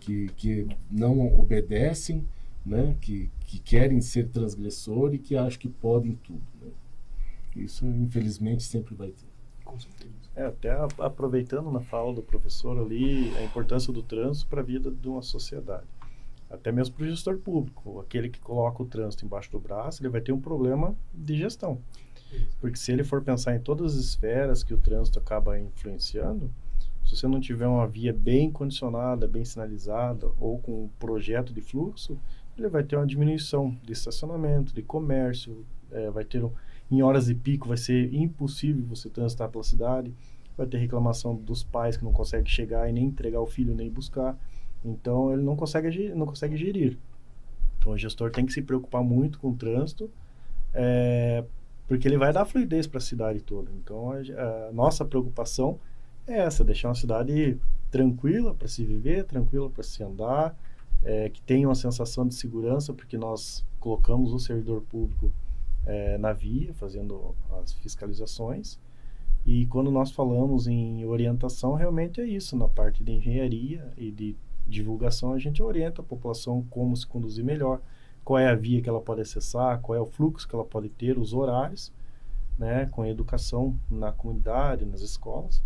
[0.00, 2.26] Que, que não obedecem,
[2.64, 2.94] né?
[3.00, 6.49] que, que querem ser transgressor e que acham que podem tudo.
[7.56, 9.28] Isso, infelizmente, sempre vai ter.
[9.64, 10.10] Com certeza.
[10.34, 14.64] É, até a- aproveitando na fala do professor ali, a importância do trânsito para a
[14.64, 15.86] vida de uma sociedade.
[16.48, 18.00] Até mesmo para o gestor público.
[18.00, 21.78] Aquele que coloca o trânsito embaixo do braço, ele vai ter um problema de gestão.
[22.60, 26.50] Porque se ele for pensar em todas as esferas que o trânsito acaba influenciando,
[27.04, 31.60] se você não tiver uma via bem condicionada, bem sinalizada ou com um projeto de
[31.60, 32.18] fluxo,
[32.56, 36.52] ele vai ter uma diminuição de estacionamento, de comércio, eh, vai ter um,
[36.90, 40.12] em horas de pico vai ser impossível você transitar pela cidade,
[40.56, 43.90] vai ter reclamação dos pais que não conseguem chegar e nem entregar o filho nem
[43.90, 44.36] buscar,
[44.84, 46.98] então ele não consegue não consegue gerir.
[47.78, 50.10] Então o gestor tem que se preocupar muito com o trânsito,
[50.74, 51.44] eh,
[51.88, 53.70] porque ele vai dar fluidez para a cidade toda.
[53.82, 55.78] Então a, a nossa preocupação
[56.26, 57.58] é essa, deixar uma cidade
[57.90, 60.56] tranquila para se viver, tranquila para se andar,
[61.02, 65.32] é, que tenha uma sensação de segurança, porque nós colocamos o servidor público
[65.86, 68.78] é, na via, fazendo as fiscalizações.
[69.46, 74.36] E quando nós falamos em orientação, realmente é isso, na parte de engenharia e de
[74.66, 77.80] divulgação, a gente orienta a população como se conduzir melhor,
[78.22, 80.88] qual é a via que ela pode acessar, qual é o fluxo que ela pode
[80.90, 81.92] ter, os horários,
[82.58, 85.62] né, com a educação na comunidade, nas escolas.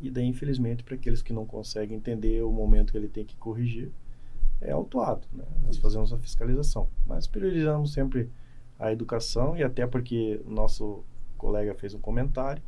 [0.00, 3.36] E daí, infelizmente, para aqueles que não conseguem entender o momento que ele tem que
[3.36, 3.90] corrigir,
[4.60, 5.26] é autuado.
[5.32, 5.44] Né?
[5.64, 6.88] Nós fazemos a fiscalização.
[7.06, 8.30] Mas priorizamos sempre
[8.78, 11.04] a educação e até porque o nosso
[11.36, 12.62] colega fez um comentário,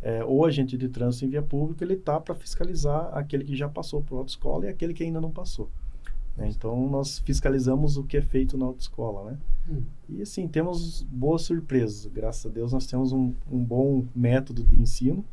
[0.00, 3.68] é, o agente de trânsito em via pública, ele está para fiscalizar aquele que já
[3.68, 5.70] passou por autoescola e aquele que ainda não passou.
[6.36, 6.48] né?
[6.48, 9.38] Então, nós fiscalizamos o que é feito na autoescola, né?
[9.70, 9.82] Hum.
[10.08, 12.06] E assim, temos boas surpresas.
[12.06, 15.24] Graças a Deus, nós temos um, um bom método de ensino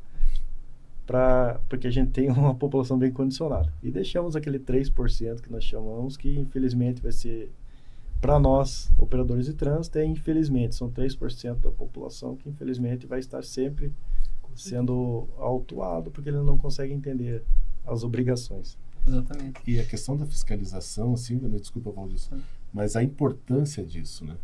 [1.09, 3.73] para porque a gente tem uma população bem condicionada.
[3.81, 7.51] E deixamos aquele 3% que nós chamamos, que infelizmente vai ser,
[8.21, 13.43] para nós, operadores de trânsito, é infelizmente, são 3% da população que infelizmente vai estar
[13.43, 13.93] sempre
[14.55, 17.43] sendo autuado porque ele não consegue entender
[17.86, 18.77] as obrigações.
[19.08, 19.62] Exatamente.
[19.65, 22.19] E a questão da fiscalização, assim, né, desculpa, Valdir,
[22.73, 24.36] mas a importância disso, né?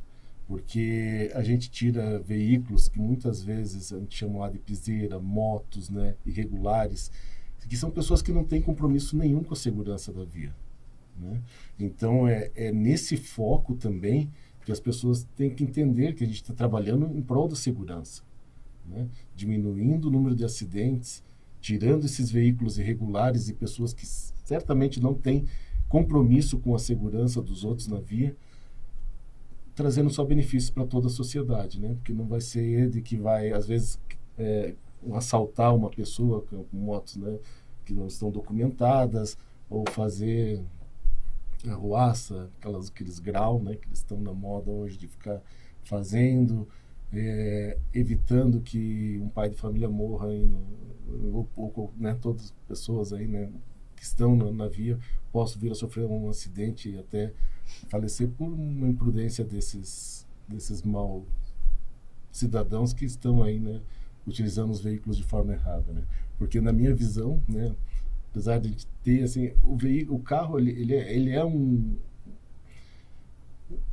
[0.47, 5.89] Porque a gente tira veículos que muitas vezes a gente chama lá de piseira, motos,
[5.89, 7.11] né, irregulares,
[7.67, 10.53] que são pessoas que não têm compromisso nenhum com a segurança da via.
[11.17, 11.41] Né?
[11.79, 14.29] Então é, é nesse foco também
[14.65, 18.23] que as pessoas têm que entender que a gente está trabalhando em prol da segurança,
[18.85, 19.07] né?
[19.35, 21.23] diminuindo o número de acidentes,
[21.61, 25.45] tirando esses veículos irregulares e pessoas que certamente não têm
[25.87, 28.35] compromisso com a segurança dos outros na via,
[29.75, 31.93] trazendo só benefícios para toda a sociedade, né?
[31.95, 33.99] Porque não vai ser ele que vai, às vezes,
[34.37, 34.73] é,
[35.13, 37.37] assaltar uma pessoa com motos, né?
[37.83, 39.37] Que não estão documentadas
[39.69, 40.63] ou fazer
[41.69, 45.41] arruaça, aquelas, aqueles grau, né, que eles estão na moda hoje de ficar
[45.83, 46.67] fazendo,
[47.13, 50.63] é, evitando que um pai de família morra aí no,
[51.33, 53.51] ou, ou, né, todas as pessoas aí, né,
[53.95, 54.99] que estão na, na via
[55.31, 57.33] possam vir a sofrer um acidente e até
[57.89, 61.25] falecer por uma imprudência desses desses mal
[62.31, 63.81] cidadãos que estão aí, né,
[64.27, 66.03] utilizando os veículos de forma errada, né?
[66.37, 67.73] Porque na minha visão, né,
[68.35, 71.95] apesar de ter assim, o veículo, o carro, ele, ele, é, ele é um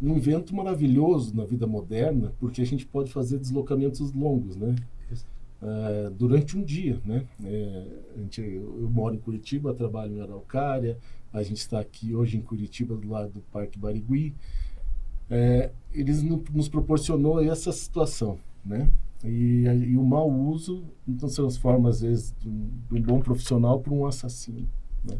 [0.01, 4.74] um invento maravilhoso na vida moderna, porque a gente pode fazer deslocamentos longos, né?
[5.62, 7.24] Uh, durante um dia, né?
[7.43, 7.86] É,
[8.18, 10.99] gente, eu moro em Curitiba, trabalho em Araucária,
[11.32, 14.34] a gente está aqui hoje em Curitiba, do lado do Parque Barigui.
[15.30, 18.90] É, eles nos proporcionou essa situação, né?
[19.24, 23.80] E, e, o mau uso então transforma às vezes de um, de um bom profissional
[23.80, 24.68] para um assassino,
[25.04, 25.18] né?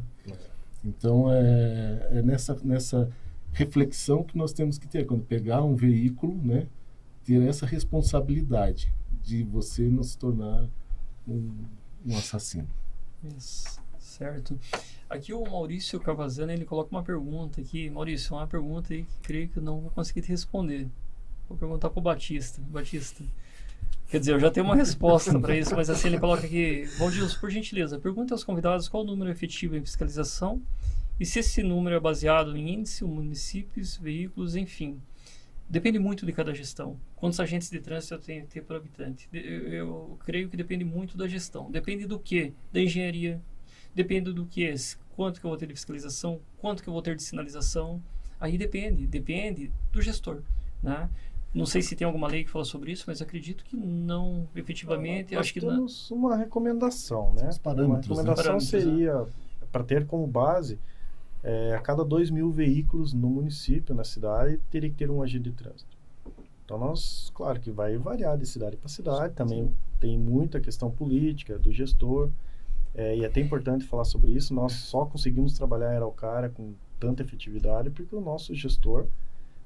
[0.84, 3.09] Então é, é nessa nessa
[3.53, 6.66] reflexão que nós temos que ter quando pegar um veículo, né?
[7.24, 8.92] Ter essa responsabilidade
[9.22, 10.68] de você não se tornar
[11.28, 11.53] um,
[12.05, 12.66] um assassino.
[13.36, 14.59] Isso, certo.
[15.09, 17.88] Aqui o Maurício Cavazano, ele coloca uma pergunta aqui.
[17.88, 20.88] Maurício, uma pergunta aí que creio que eu não vou conseguir te responder.
[21.48, 22.61] Vou perguntar para o Batista.
[22.62, 23.22] Batista,
[24.09, 27.38] Quer dizer, eu já tenho uma resposta para isso, mas assim ele coloca aqui, Valdilson,
[27.40, 30.61] por gentileza, pergunte aos convidados qual o número efetivo em fiscalização
[31.18, 35.01] e se esse número é baseado em índice, municípios, veículos, enfim.
[35.68, 36.99] Depende muito de cada gestão.
[37.16, 39.28] Quantos agentes de trânsito eu tenho que ter por habitante?
[39.32, 41.70] Eu, eu creio que depende muito da gestão.
[41.70, 42.53] Depende do que?
[42.70, 43.40] Da engenharia.
[43.95, 44.74] Depende do que?
[45.14, 46.40] Quanto que eu vou ter de fiscalização?
[46.59, 48.03] Quanto que eu vou ter de sinalização?
[48.38, 49.07] Aí depende.
[49.07, 50.43] Depende do gestor.
[50.82, 51.09] Né?
[51.55, 55.34] Não sei se tem alguma lei que fala sobre isso, mas acredito que não, efetivamente.
[55.34, 56.16] Nós acho que temos não...
[56.16, 57.48] uma recomendação, né?
[57.48, 58.61] Os parâmetros, uma recomendação né?
[58.61, 59.26] seria
[59.70, 60.78] para ter como base
[61.42, 65.50] é, a cada 2 mil veículos no município, na cidade, teria que ter um agente
[65.50, 65.96] de trânsito.
[66.64, 69.74] Então, nós, claro que vai variar de cidade para cidade, também Sim.
[70.00, 72.30] tem muita questão política do gestor,
[72.94, 74.55] é, e é até importante falar sobre isso.
[74.55, 79.07] Nós só conseguimos trabalhar em Araucária com tanta efetividade porque o nosso gestor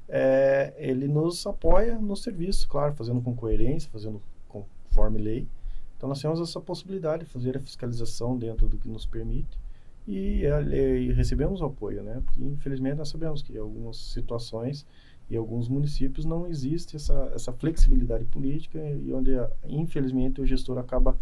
[0.08, 5.48] é, ele nos apoia no serviço, claro, fazendo com coerência, fazendo conforme lei.
[5.96, 9.58] Então nós temos essa possibilidade de fazer a fiscalização dentro do que nos permite
[10.06, 12.22] e, e recebemos apoio, né?
[12.24, 14.86] Porque infelizmente nós sabemos que em algumas situações
[15.28, 19.32] e alguns municípios não existe essa, essa flexibilidade política e onde
[19.66, 21.16] infelizmente o gestor acaba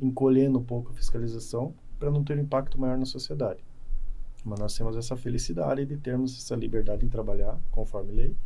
[0.00, 3.62] encolhendo um pouco a fiscalização para não ter um impacto maior na sociedade.
[4.48, 8.36] Mas nós temos essa felicidade de termos essa liberdade em trabalhar conforme lei.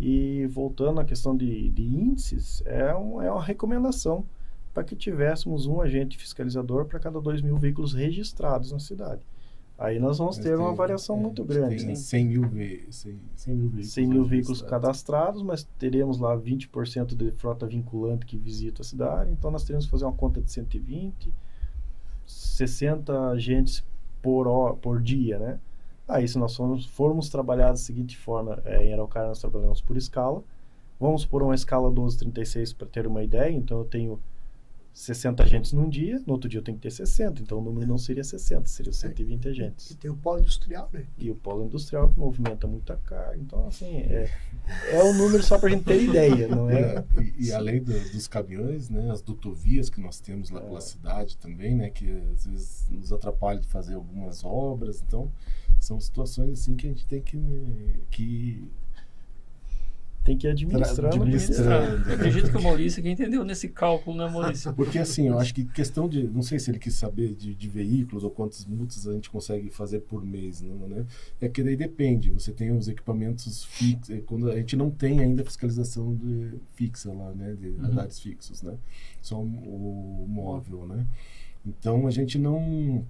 [0.00, 4.24] E voltando à questão de, de índices, é, um, é uma recomendação
[4.72, 9.26] para que tivéssemos um agente fiscalizador para cada 2 mil veículos registrados na cidade.
[9.80, 11.86] Aí nós vamos ter uma variação é, muito grande.
[11.86, 12.42] Tem 100 mil,
[12.90, 18.26] 100, 100 mil veículos, 100 mil veículos cadastrados, mas teremos lá 20% de frota vinculante
[18.26, 19.32] que visita a cidade.
[19.32, 21.32] Então nós teremos que fazer uma conta de 120,
[22.26, 23.82] 60 agentes
[24.22, 25.60] por, por dia, né?
[26.08, 29.96] Aí, se nós formos, formos trabalhar da seguinte forma, é, em Araucária nós trabalhamos por
[29.96, 30.42] escala.
[30.98, 33.52] Vamos por uma escala 1236 para ter uma ideia.
[33.52, 34.20] Então, eu tenho
[34.92, 37.40] 60 agentes num dia, no outro dia eu tenho que ter 60.
[37.42, 39.90] Então, o número não seria 60, seria 120 é, agentes.
[39.90, 41.06] E tem o polo industrial, né?
[41.16, 43.36] E o polo industrial que movimenta muita carga.
[43.36, 44.30] Então, assim, é,
[44.90, 46.80] é um número só para a gente ter ideia, não é?
[47.16, 50.64] é e, e, além do, dos caminhões, né, as dutovias que nós temos lá é.
[50.64, 55.02] pela cidade também, né, que às vezes nos atrapalham de fazer algumas obras.
[55.06, 55.30] Então,
[55.78, 57.38] são situações assim que a gente tem que,
[58.10, 58.68] que
[60.30, 61.98] tem que administrando.
[61.98, 62.14] Né?
[62.14, 64.72] Acredito que o Maurício que entendeu nesse cálculo, né, Maurício?
[64.74, 66.22] Porque assim, eu acho que questão de.
[66.24, 69.70] Não sei se ele quis saber de, de veículos ou quantas multas a gente consegue
[69.70, 71.04] fazer por mês, não, né?
[71.40, 72.30] É que daí depende.
[72.30, 74.10] Você tem os equipamentos fixos.
[74.10, 77.54] É, quando a gente não tem ainda fiscalização de, fixa lá, né?
[77.54, 77.80] De uhum.
[77.82, 78.76] radares fixos, né?
[79.20, 81.06] Só o, o móvel, né?
[81.66, 83.04] Então a gente não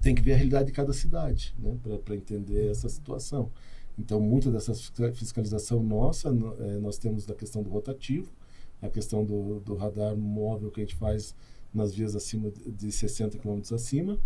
[0.00, 1.76] tem que ver a realidade de cada cidade, né?
[2.04, 3.50] Para entender essa situação.
[3.98, 4.74] Então, muita dessa
[5.12, 8.32] fiscalização nossa, é, nós temos da questão do rotativo,
[8.80, 11.34] a questão do, do radar móvel que a gente faz
[11.72, 14.18] nas vias acima de 60 km acima,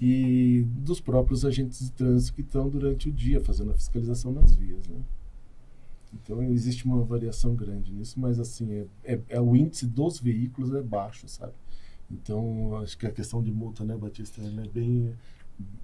[0.00, 4.54] e dos próprios agentes de trânsito que estão durante o dia fazendo a fiscalização nas
[4.54, 4.86] vias.
[4.86, 5.00] Né?
[6.12, 10.72] Então, existe uma variação grande nisso, mas assim, é, é, é o índice dos veículos
[10.74, 11.54] é baixo, sabe?
[12.10, 15.12] Então, acho que a questão de multa, né, Batista, é bem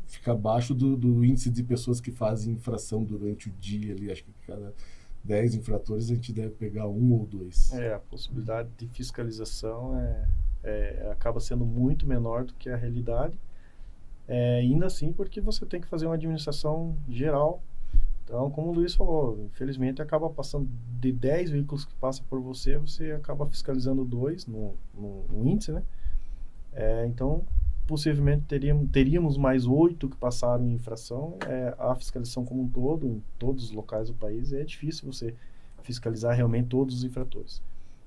[0.07, 4.11] fica abaixo do, do, índice de pessoas que fazem infração durante o dia ali.
[4.11, 4.75] Acho que cada
[5.25, 7.73] 10 infratores a gente deve pegar um ou dois.
[7.73, 10.29] É, a possibilidade de fiscalização é,
[10.62, 13.39] é, acaba sendo muito menor do que a realidade.
[14.29, 17.62] É, ainda assim, porque você tem que fazer uma administração geral.
[18.25, 20.68] Então, como o Luiz falou, infelizmente acaba passando
[21.01, 25.73] de 10 veículos que passam por você, você acaba fiscalizando dois no, no, no índice,
[25.73, 25.83] né?
[26.73, 27.45] É, então,
[27.93, 31.36] possivelmente teríamos, teríamos mais oito que passaram em infração.
[31.47, 35.34] É, a fiscalização como um todo, em todos os locais do país, é difícil você
[35.82, 37.61] fiscalizar realmente todos os infratores.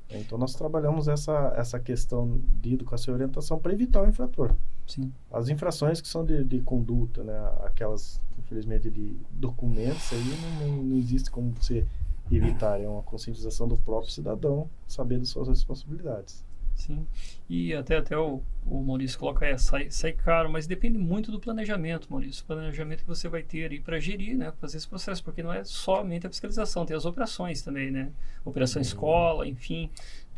[0.10, 4.56] Então, nós trabalhamos essa, essa questão de educação e orientação para evitar o infrator.
[4.88, 5.14] Sim.
[5.32, 10.84] As infrações que são de, de conduta, né, aquelas, infelizmente, de documentos, aí não, não,
[10.84, 11.86] não existe como você
[12.32, 12.82] evitar.
[12.82, 16.44] É uma conscientização do próprio cidadão saber das suas responsabilidades.
[16.76, 17.08] Sim.
[17.50, 21.40] E até, até o, o Maurício coloca, é, sai, sai caro, mas depende muito do
[21.40, 22.44] planejamento, Maurício.
[22.44, 24.52] O planejamento que você vai ter aí para gerir, né?
[24.60, 28.12] Fazer esse processo, porque não é somente a fiscalização, tem as operações também, né?
[28.44, 29.90] Operação escola, enfim.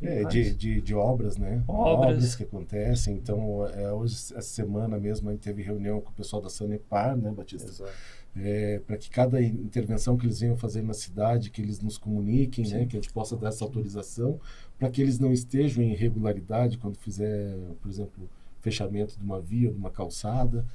[0.01, 1.63] É, de, de, de obras, né?
[1.67, 2.35] Obras.
[2.35, 3.15] que acontecem.
[3.15, 7.17] Então, é, hoje, essa semana mesmo, a gente teve reunião com o pessoal da Sanepar,
[7.17, 7.67] né, Batista?
[7.67, 7.91] Exato.
[8.39, 11.97] É, para que cada in- intervenção que eles venham fazer na cidade, que eles nos
[11.97, 14.39] comuniquem, né, que a gente possa dar essa autorização,
[14.77, 18.29] para que eles não estejam em irregularidade quando fizer, por exemplo,
[18.61, 20.65] fechamento de uma via, de uma calçada,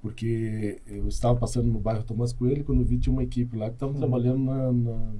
[0.00, 3.74] porque eu estava passando no bairro Tomás Coelho quando vi tinha uma equipe lá que
[3.74, 5.12] estava trabalhando na, na,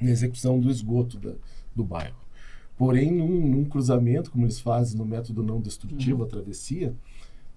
[0.00, 1.34] na execução do esgoto da,
[1.74, 2.16] do bairro.
[2.76, 6.94] Porém, num, num cruzamento, como eles fazem no método não destrutivo, a travessia,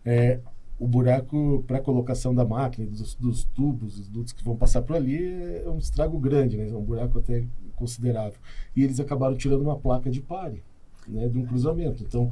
[0.03, 0.39] é,
[0.77, 4.95] o buraco para colocação da máquina, dos, dos tubos, dos dutos que vão passar por
[4.95, 5.23] ali,
[5.63, 6.69] é um estrago grande, né?
[6.69, 7.45] é um buraco até
[7.75, 8.37] considerável.
[8.75, 10.63] E eles acabaram tirando uma placa de pare,
[11.07, 12.03] né, de um cruzamento.
[12.03, 12.29] Então,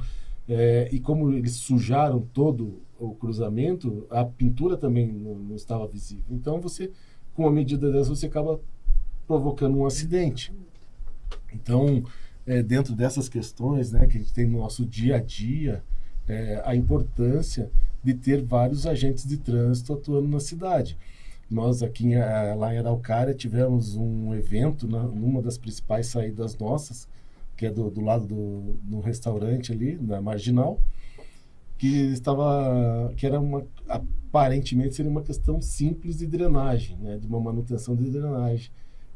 [0.47, 6.25] é, e como eles sujaram todo o cruzamento, a pintura também não, não estava visível.
[6.29, 6.91] Então, você,
[7.33, 8.59] com uma medida dessa, você acaba
[9.25, 10.53] provocando um acidente.
[11.53, 12.03] Então,
[12.45, 15.81] é, dentro dessas questões né, que a gente tem no nosso dia a dia,
[16.27, 17.71] é, a importância
[18.03, 20.97] de ter vários agentes de trânsito atuando na cidade.
[21.49, 26.57] Nós aqui em, eh, lá em Araucária tivemos um evento na, numa das principais saídas
[26.57, 27.07] nossas,
[27.55, 30.79] que é do, do lado do, do restaurante ali, na Marginal,
[31.77, 37.39] que estava que era uma aparentemente seria uma questão simples de drenagem, né, de uma
[37.39, 38.71] manutenção de drenagem,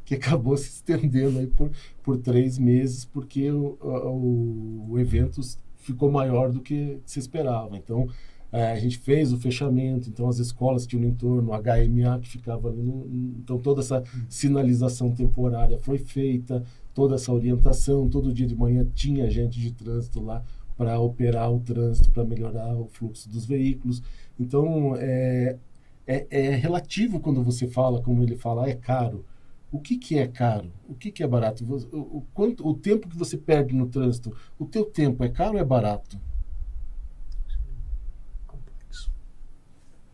[0.05, 1.71] que acabou se estendendo aí por,
[2.03, 5.41] por três meses porque o, o, o evento
[5.77, 7.77] ficou maior do que se esperava.
[7.77, 8.07] Então
[8.51, 12.19] é, a gente fez o fechamento, então as escolas que tinham no entorno, o HMA
[12.19, 13.05] que ficava ali, no,
[13.39, 19.25] então toda essa sinalização temporária foi feita, toda essa orientação, todo dia de manhã tinha
[19.25, 20.43] agente de trânsito lá
[20.77, 24.01] para operar o trânsito, para melhorar o fluxo dos veículos.
[24.39, 25.57] Então é,
[26.05, 29.25] é, é, relativo quando você fala, como ele fala, é caro.
[29.69, 30.71] O que, que é caro?
[30.87, 31.65] O que, que é barato?
[31.91, 35.55] O, o, quanto, o tempo que você perde no trânsito, o teu tempo é caro
[35.55, 36.17] ou é barato?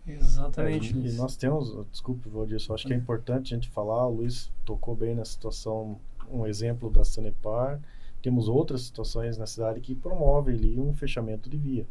[0.06, 0.93] Exatamente.
[0.93, 4.16] É, e, nós temos, desculpe, Valdir, só acho que é importante a gente falar, o
[4.16, 5.99] Luiz tocou bem na situação,
[6.30, 7.80] um exemplo da Sanepar,
[8.22, 11.86] temos outras situações na cidade que promovem ali um fechamento de via.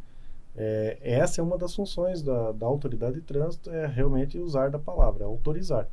[0.55, 4.79] É, essa é uma das funções da, da autoridade de trânsito, é realmente usar da
[4.79, 5.89] palavra, é autorizar.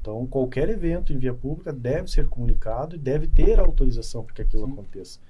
[0.00, 4.42] Então, qualquer evento em via pública deve ser comunicado e deve ter autorização para que
[4.42, 4.72] aquilo Sim.
[4.72, 5.20] aconteça.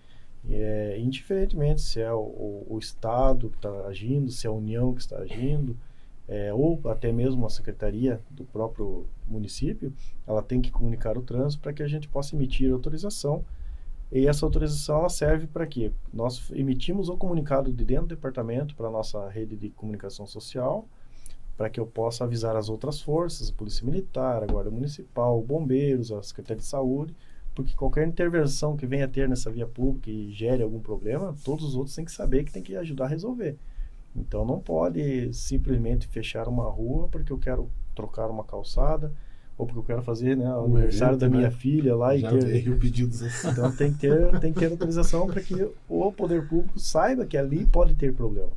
[0.50, 4.92] É, indiferentemente se é o, o, o Estado que está agindo, se é a União
[4.92, 5.76] que está agindo,
[6.28, 9.92] é, ou até mesmo a secretaria do próprio município,
[10.26, 13.44] ela tem que comunicar o trânsito para que a gente possa emitir autorização.
[14.10, 15.90] E essa autorização ela serve para quê?
[16.12, 20.86] Nós emitimos o comunicado de dentro do departamento para a nossa rede de comunicação social,
[21.56, 26.12] para que eu possa avisar as outras forças, a Polícia Militar, a Guarda Municipal, bombeiros,
[26.12, 27.14] a Secretaria de Saúde,
[27.54, 31.64] porque qualquer intervenção que venha a ter nessa via pública e gere algum problema, todos
[31.64, 33.58] os outros têm que saber que tem que ajudar a resolver.
[34.14, 39.12] Então não pode simplesmente fechar uma rua porque eu quero trocar uma calçada
[39.56, 41.50] ou porque eu quero fazer né, o Um aniversário evento, da minha né?
[41.50, 43.48] filha lá Já e ter pedidos assim.
[43.48, 45.54] então tem que ter, tem que ter autorização para que
[45.88, 48.52] o poder público saiba que ali pode ter problema.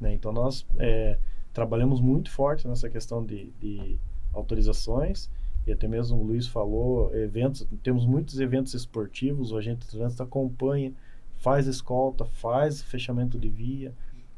[0.00, 0.14] Né?
[0.14, 1.18] Então nós é,
[1.52, 3.98] trabalhamos muito forte nessa questão de, de
[4.32, 5.30] autorizações
[5.66, 10.22] e até mesmo o Luiz falou, eventos, temos muitos eventos esportivos, o agente de trânsito
[10.22, 10.92] acompanha,
[11.36, 13.94] faz escolta, faz fechamento de via,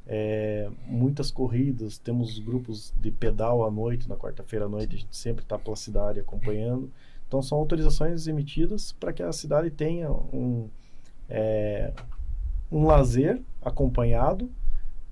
[0.06, 5.16] é, muitas corridas, temos grupos de pedal à noite, na quarta-feira à noite, a gente
[5.16, 6.90] sempre está pela cidade acompanhando.
[7.26, 10.68] Então são autorizações emitidas para que a cidade tenha um,
[11.28, 11.92] é,
[12.70, 14.50] um lazer acompanhado,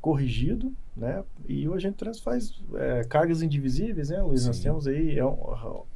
[0.01, 1.22] corrigido, né?
[1.49, 4.47] E o agente de trânsito faz é, cargas indivisíveis, né, Luiz?
[4.47, 4.64] Nós Sim.
[4.64, 5.36] temos aí, é um,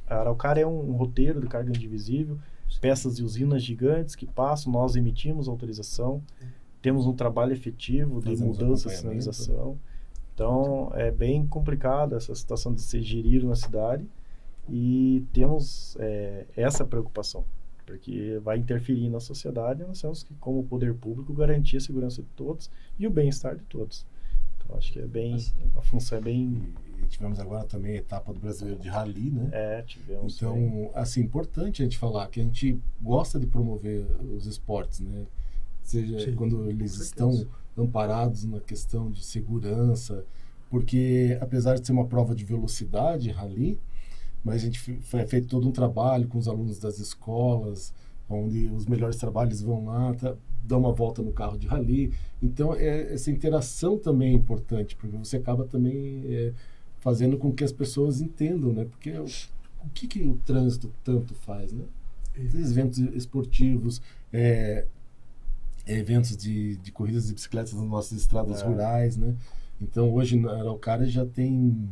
[0.07, 2.39] a Araucária é um roteiro de carga indivisível,
[2.79, 6.21] peças de usinas gigantes que passam, nós emitimos autorização,
[6.85, 9.23] temos um trabalho efetivo de Fazemos mudança e acompanhamento.
[9.33, 9.79] sinalização.
[10.35, 14.07] Então, é bem complicado essa situação de ser gerido na cidade
[14.69, 17.43] e temos é, essa preocupação,
[17.87, 22.21] porque vai interferir na sociedade e nós temos que, como poder público, garantir a segurança
[22.21, 22.69] de todos
[22.99, 24.05] e o bem-estar de todos.
[24.57, 25.37] Então, acho que é bem,
[25.75, 26.71] a função é bem...
[27.01, 29.49] E tivemos agora também a etapa do Brasileiro de Rally, né?
[29.51, 30.35] É, tivemos...
[30.35, 30.91] Então, bem.
[30.93, 34.05] assim, importante a gente falar que a gente gosta de promover
[34.35, 35.25] os esportes, né?
[35.85, 37.45] Seja Sim, quando eles estão
[37.77, 40.25] amparados na questão de segurança,
[40.69, 43.79] porque apesar de ser uma prova de velocidade, rally,
[44.43, 47.93] mas a gente foi feito todo um trabalho com os alunos das escolas,
[48.27, 52.11] onde os melhores trabalhos vão lá, tá, dão uma volta no carro de rally.
[52.41, 56.51] Então, é, essa interação também é importante, porque você acaba também é,
[56.99, 58.85] fazendo com que as pessoas entendam, né?
[58.85, 61.83] Porque o, o que, que o trânsito tanto faz, né?
[62.35, 64.01] Esses eventos esportivos,
[64.33, 64.85] é,
[65.87, 68.65] eventos de, de corridas de bicicletas nas nossas estradas É.
[68.65, 69.35] rurais, né?
[69.81, 71.89] Então, hoje na Araucária já tem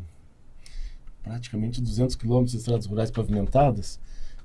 [1.22, 4.00] praticamente 200 quilômetros de estradas rurais pavimentadas.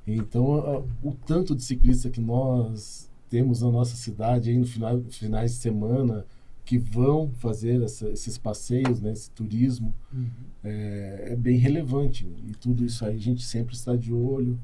[0.06, 5.52] Então, o tanto de ciclista que nós temos na nossa cidade aí no final, finais
[5.52, 6.24] de semana
[6.64, 10.28] que vão fazer essa- esses passeios, né, esse turismo, Uhum.
[10.64, 12.26] é, é bem relevante.
[12.46, 14.58] E tudo isso aí a gente sempre está de olho,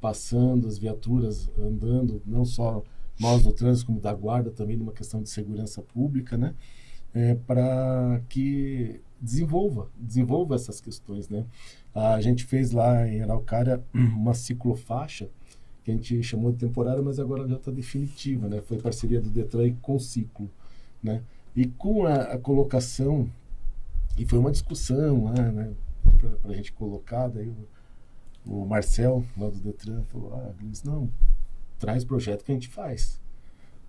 [0.00, 2.82] passando as viaturas andando, não só
[3.20, 6.54] nós do trânsito, como da guarda também, numa questão de segurança pública, né?
[7.12, 11.44] É, para que desenvolva, desenvolva essas questões, né?
[11.94, 15.28] A gente fez lá em Araucária uma ciclofaixa
[15.84, 18.60] que a gente chamou de temporária, mas agora já está definitiva, né?
[18.62, 20.50] Foi parceria do Detran com o Ciclo,
[21.02, 21.22] né?
[21.54, 23.28] E com a, a colocação
[24.16, 25.72] e foi uma discussão lá, né?
[26.42, 27.66] Para a gente colocar, daí o,
[28.46, 31.10] o Marcel, lá do Detran, falou: ah, Luiz, não,
[31.80, 33.20] traz projeto que a gente faz.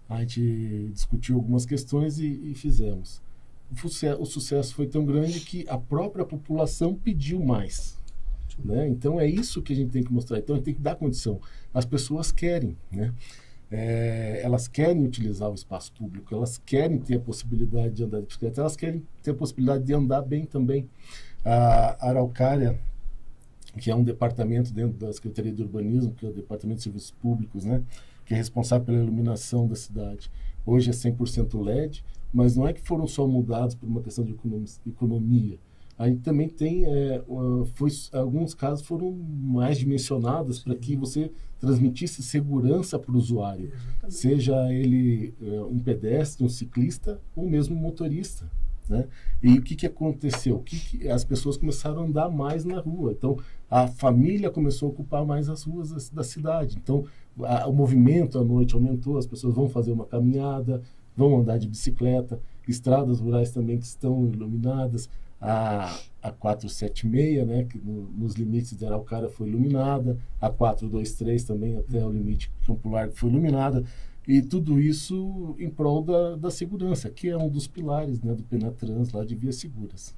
[0.10, 3.22] A gente discutiu algumas questões e, e fizemos.
[3.72, 8.00] O, suce- o sucesso foi tão grande que a própria população pediu mais.
[8.64, 8.88] Né?
[8.90, 10.40] Então é isso que a gente tem que mostrar.
[10.40, 11.40] Então a gente tem que dar condição.
[11.74, 13.14] As pessoas querem, né?
[13.74, 18.26] É, elas querem utilizar o espaço público, elas querem ter a possibilidade de andar de
[18.26, 20.90] bicicleta, elas querem ter a possibilidade de andar bem também.
[21.46, 22.78] A Araucária,
[23.80, 27.12] que é um departamento dentro da Secretaria de Urbanismo, que é o Departamento de Serviços
[27.12, 27.82] Públicos, né?
[28.26, 30.32] que é responsável pela iluminação da cidade.
[30.66, 32.04] Hoje é 100% LED,
[32.34, 35.58] mas não é que foram só mudados por uma questão de economi- economia.
[35.98, 37.22] Aí também tem, é,
[37.74, 44.16] foi, alguns casos foram mais dimensionados para que você transmitisse segurança para o usuário, Exatamente.
[44.16, 48.50] seja ele é, um pedestre, um ciclista ou mesmo um motorista.
[48.90, 49.08] Né?
[49.44, 50.56] E o que, que aconteceu?
[50.56, 53.12] O que que, as pessoas começaram a andar mais na rua.
[53.12, 53.38] Então,
[53.72, 56.78] a família começou a ocupar mais as ruas da, da cidade.
[56.78, 57.06] Então,
[57.44, 60.82] a- o movimento à noite aumentou, as pessoas vão fazer uma caminhada,
[61.16, 65.10] vão andar de bicicleta, estradas rurais também que estão iluminadas.
[65.44, 71.78] A, a 476, né, que no- nos limites de Araucária foi iluminada, a 423 também
[71.78, 73.84] até o limite Campo Largo foi iluminada.
[74.28, 78.44] E tudo isso em prol da, da segurança, que é um dos pilares né, do
[78.44, 80.14] Penatrans lá de vias seguras.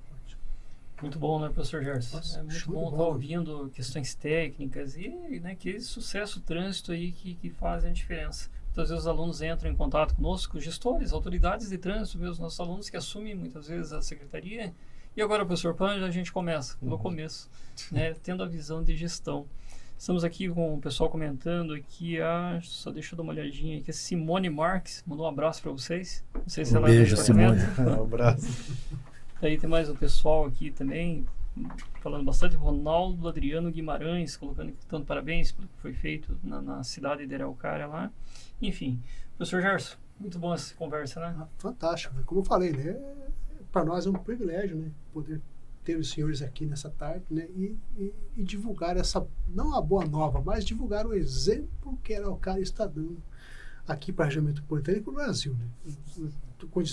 [1.04, 2.16] Muito bom, né, professor Gerson?
[2.16, 3.10] Nossa, é muito bom estar bola.
[3.10, 5.10] ouvindo questões técnicas e
[5.42, 8.50] né, que sucesso trânsito aí que, que fazem a diferença.
[8.68, 12.90] Muitas vezes os alunos entram em contato conosco, gestores, autoridades de trânsito, mesmo nossos alunos
[12.90, 14.74] que assumem muitas vezes a secretaria.
[15.16, 16.98] E agora, professor Panja, a gente começa pelo Uhum.
[16.98, 17.50] começo,
[17.92, 19.46] né, tendo a visão de gestão.
[19.98, 23.92] Estamos aqui com o pessoal comentando aqui, a, só deixa eu dar uma olhadinha aqui,
[23.92, 26.24] a Simone Marques mandou um abraço para vocês.
[26.34, 27.82] Não sei se Um ela beijo, deixa comenta.
[28.00, 28.48] Um abraço.
[29.44, 31.26] Aí tem mais o pessoal aqui também,
[32.02, 32.56] falando bastante.
[32.56, 37.86] Ronaldo Adriano Guimarães, colocando tanto parabéns pelo que foi feito na, na cidade de Araucária
[37.88, 38.12] lá.
[38.62, 39.02] Enfim,
[39.38, 41.36] professor Gerson, muito bom essa conversa, né?
[41.40, 42.16] Ah, Fantástico.
[42.26, 42.98] Como eu falei, né?
[43.72, 44.92] Para nós é um privilégio, né?
[45.12, 45.42] Poder
[45.84, 47.46] ter os senhores aqui nessa tarde, né?
[47.56, 52.62] E, e- e divulgar essa, não a boa nova, mas divulgar o exemplo que Araucária
[52.62, 53.22] está dando
[53.86, 55.68] aqui para a região metropolitana e para o Brasil, né?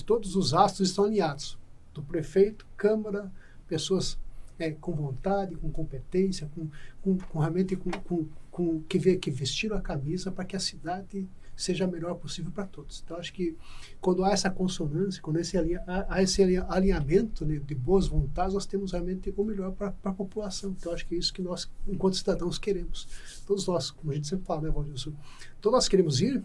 [0.04, 1.56] Todos os astros estão alinhados.
[2.00, 3.30] Do prefeito, Câmara,
[3.68, 4.18] pessoas
[4.58, 6.68] é, com vontade, com competência, com,
[7.02, 10.60] com, com realmente com, com, com que, vê, que vestiram a camisa para que a
[10.60, 13.02] cidade seja a melhor possível para todos.
[13.04, 13.54] Então, acho que
[14.00, 18.54] quando há essa consonância, quando esse alinha, há esse alinha- alinhamento né, de boas vontades,
[18.54, 20.74] nós temos realmente o melhor para a população.
[20.78, 23.06] Então, acho que é isso que nós, enquanto cidadãos, queremos.
[23.46, 25.12] Todos nós, como a gente sempre fala, né, Valdilson?
[25.60, 26.42] Todos nós queremos ir,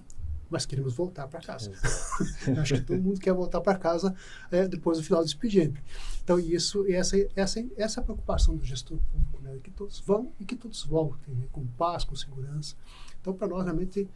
[0.50, 1.72] mas queremos voltar para casa.
[2.62, 4.16] acho que todo mundo quer voltar para casa
[4.52, 5.82] é, depois do final do expediente.
[6.24, 10.32] Então, isso, essa, essa, essa é a preocupação do gestor público, né, que todos vão
[10.40, 12.76] e que todos voltem, né, com paz, com segurança.
[13.22, 14.08] Então, para nós, realmente,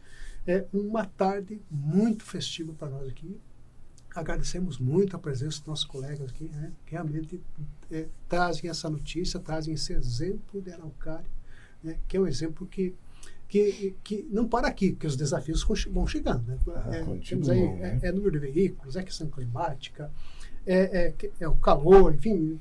[0.46, 3.38] é uma tarde muito festiva para nós aqui.
[4.14, 7.40] agradecemos muito a presença dos nossos colegas aqui, né, que realmente
[7.90, 11.30] é, trazem essa notícia, trazem esse exemplo de Araucária,
[11.82, 12.94] né, que é um exemplo que,
[13.50, 16.46] que, que não para aqui, que os desafios vão chegando.
[16.46, 16.56] Né?
[16.68, 18.00] Ah, é, continuam, aí né?
[18.00, 20.10] é, é número de veículos, é questão climática,
[20.64, 22.60] é, é, é o calor, enfim,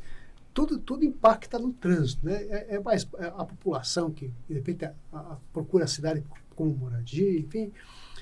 [0.51, 2.25] tudo, tudo impacta no trânsito.
[2.25, 2.43] Né?
[2.49, 6.23] É, é mais é a população que, de repente, a, a- procura a cidade
[6.55, 7.71] como moradia, enfim,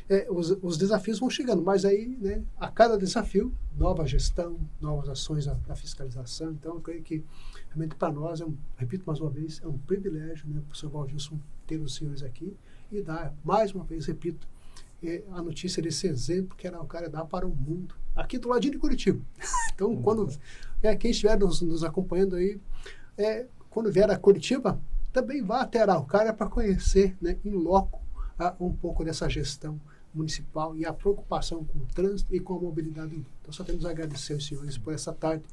[0.09, 5.07] é, os, os desafios vão chegando, mas aí, né, a cada desafio, nova gestão, novas
[5.09, 6.51] ações da, da fiscalização.
[6.51, 7.24] Então, eu creio que
[7.70, 11.39] realmente para nós, é um, repito mais uma vez, é um privilégio, né, professor Valdilson,
[11.68, 12.55] ter os senhores aqui
[12.91, 14.47] e dar, mais uma vez, repito,
[15.03, 18.74] é, a notícia desse exemplo que a Araucária dá para o mundo, aqui do ladinho
[18.74, 19.22] de Curitiba.
[19.78, 20.28] Então, quando
[20.82, 22.59] é, quem estiver nos, nos acompanhando aí,
[23.15, 24.82] é, quando vier a Curitiba,
[25.13, 28.01] também vá até Araucária para conhecer, né, em loco,
[28.39, 29.80] ah, um pouco dessa gestão
[30.11, 33.24] municipal e a preocupação com o trânsito e com a mobilidade.
[33.39, 35.43] Então, só temos a agradecer aos senhores por essa tarde.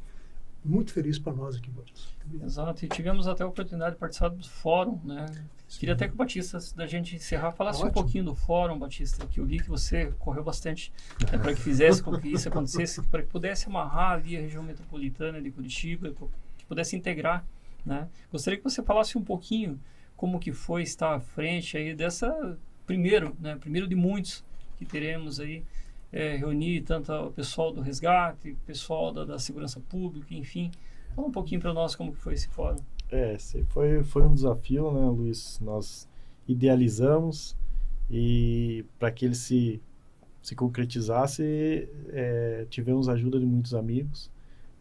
[0.65, 2.15] Muito feliz para nós aqui, Boris.
[2.43, 5.27] Exato, e tivemos até a oportunidade de participar do fórum, né?
[5.69, 8.03] Queria até que o Batista, da gente encerrar, falasse um Ótimo.
[8.03, 10.91] pouquinho do fórum, Batista, que eu vi que você correu bastante
[11.21, 14.63] né, para que fizesse com que isso acontecesse, para que pudesse amarrar ali a região
[14.63, 16.15] metropolitana de Curitiba,
[16.57, 17.45] que pudesse integrar,
[17.85, 18.09] né?
[18.33, 19.79] Gostaria que você falasse um pouquinho
[20.17, 22.57] como que foi estar à frente aí dessa
[22.87, 23.57] primeiro, né?
[23.57, 24.45] Primeiro de muitos
[24.79, 25.63] que teremos aí
[26.15, 30.71] é, reunir tanto o pessoal do resgate, pessoal da, da segurança pública, enfim.
[31.13, 32.79] Fala um pouquinho para nós como que foi esse fórum.
[33.11, 33.37] É,
[33.69, 35.59] foi, foi um desafio, né, Luiz?
[35.61, 36.09] Nós
[36.47, 37.57] idealizamos
[38.09, 39.83] e para que ele se,
[40.41, 44.31] se concretizasse, é, tivemos a ajuda de muitos amigos,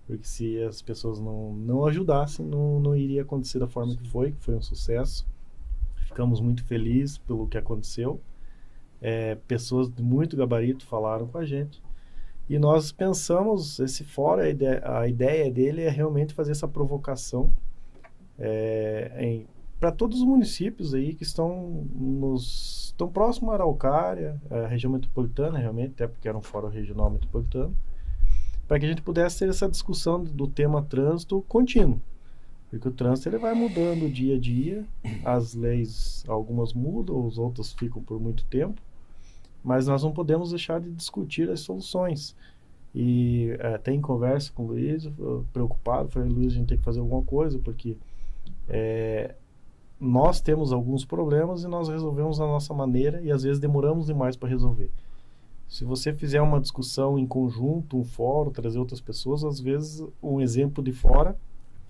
[0.05, 4.33] porque se as pessoas não, não ajudassem, não, não iria acontecer da forma que foi,
[4.33, 5.25] que foi um sucesso.
[6.05, 8.21] Ficamos muito felizes pelo que aconteceu.
[9.05, 11.83] É, pessoas de muito gabarito falaram com a gente.
[12.49, 17.51] E nós pensamos, esse fórum, a ideia, a ideia dele é realmente fazer essa provocação
[19.79, 25.57] para todos os municípios aí que estão nos estão próximo à Araucária, a região metropolitana
[25.57, 27.75] realmente, até porque era um fórum regional metropolitano,
[28.67, 32.01] para que a gente pudesse ter essa discussão do tema trânsito contínuo.
[32.69, 34.85] Porque o trânsito ele vai mudando dia a dia,
[35.23, 38.81] as leis algumas mudam, as outras ficam por muito tempo,
[39.63, 42.35] mas nós não podemos deixar de discutir as soluções.
[42.93, 45.09] E até em conversa com o Luiz,
[45.51, 47.97] preocupado, falei, Luiz, a gente tem que fazer alguma coisa, porque
[48.69, 49.33] eh,
[49.99, 54.35] nós temos alguns problemas e nós resolvemos da nossa maneira e às vezes demoramos demais
[54.35, 54.91] para resolver.
[55.67, 60.39] Se você fizer uma discussão em conjunto, um fórum, trazer outras pessoas, às vezes um
[60.39, 61.35] exemplo de fora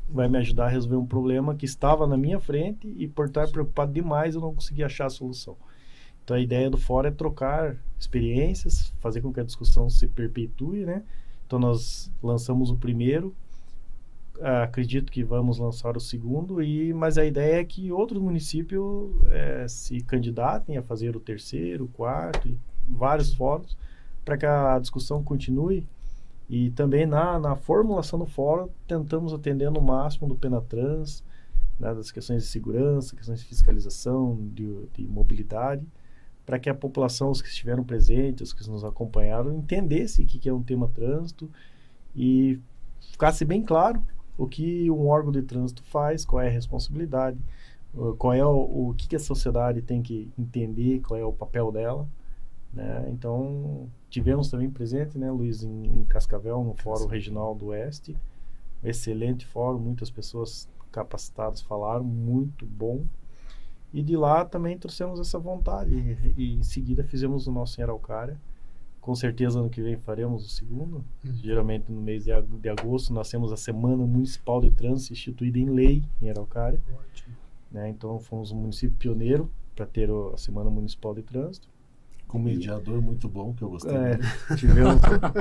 [0.10, 3.50] vai me ajudar a resolver um problema que estava na minha frente e por estar
[3.50, 5.58] preocupado demais eu não consegui achar a solução.
[6.24, 10.86] Então a ideia do fórum é trocar experiências, fazer com que a discussão se perpetue,
[10.86, 11.04] né?
[11.46, 13.36] Então nós lançamos o primeiro,
[14.42, 19.12] ah, acredito que vamos lançar o segundo, e mas a ideia é que outros municípios
[19.30, 22.58] eh, se candidatem a fazer o terceiro, o quarto, e
[22.88, 23.78] vários fóruns,
[24.26, 25.88] para que a discussão continue.
[26.50, 31.24] E também na, na formulação do fórum, tentamos atender no máximo do Penatrans,
[31.80, 35.86] né, das questões de segurança, questões de fiscalização, de, de mobilidade,
[36.46, 40.50] para que a população, os que estiveram presentes, os que nos acompanharam, entendesse o que,
[40.50, 41.50] é um tema trânsito
[42.16, 42.60] e
[43.12, 44.02] ficasse bem claro
[44.38, 47.38] o que um órgão de trânsito faz, qual é a responsabilidade,
[48.18, 51.72] qual é o, o que, que a sociedade tem que entender, qual é o papel
[51.72, 52.08] dela.
[52.74, 53.10] Né?
[53.10, 58.16] Então, tivemos também presente, né, Luiz, em, em Cascavel, no Fórum Regional do Oeste.
[58.84, 63.06] Excelente fórum, muitas pessoas capacitadas falaram, muito bom.
[63.94, 65.94] E de lá também trouxemos essa vontade.
[65.96, 68.38] E, e em seguida fizemos o nosso em Araucária.
[69.00, 71.04] Com certeza ano que vem faremos o segundo.
[71.24, 71.34] Uhum.
[71.36, 75.60] Geralmente no mês de, ag- de agosto nós temos a Semana Municipal de Trânsito instituída
[75.60, 76.82] em lei em Araucária.
[76.92, 77.36] Ótimo.
[77.72, 77.90] Né?
[77.90, 81.68] Então fomos um município pioneiro para ter o- a Semana Municipal de Trânsito.
[82.28, 83.94] Com um mediador muito bom, que eu gostei.
[83.94, 84.18] É,
[84.58, 84.96] tivemos,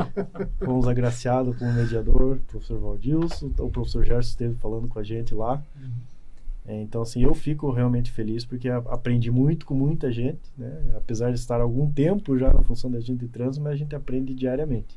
[0.62, 5.02] fomos agraciados com o mediador, o professor Valdilson, o professor Gerson esteve falando com a
[5.02, 5.62] gente lá.
[5.76, 5.86] É,
[6.68, 10.94] então, assim, eu fico realmente feliz porque aprendi muito com muita gente, né?
[10.96, 13.94] Apesar de estar algum tempo já na função da gente de trânsito, mas a gente
[13.96, 14.96] aprende diariamente.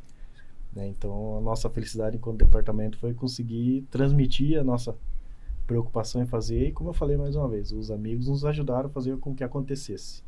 [0.76, 0.88] né?
[0.88, 4.96] Então, a nossa felicidade enquanto departamento foi conseguir transmitir a nossa
[5.68, 8.94] preocupação em fazer e, como eu falei mais uma vez, os amigos nos ajudaram a
[8.94, 10.24] fazer com que acontecesse.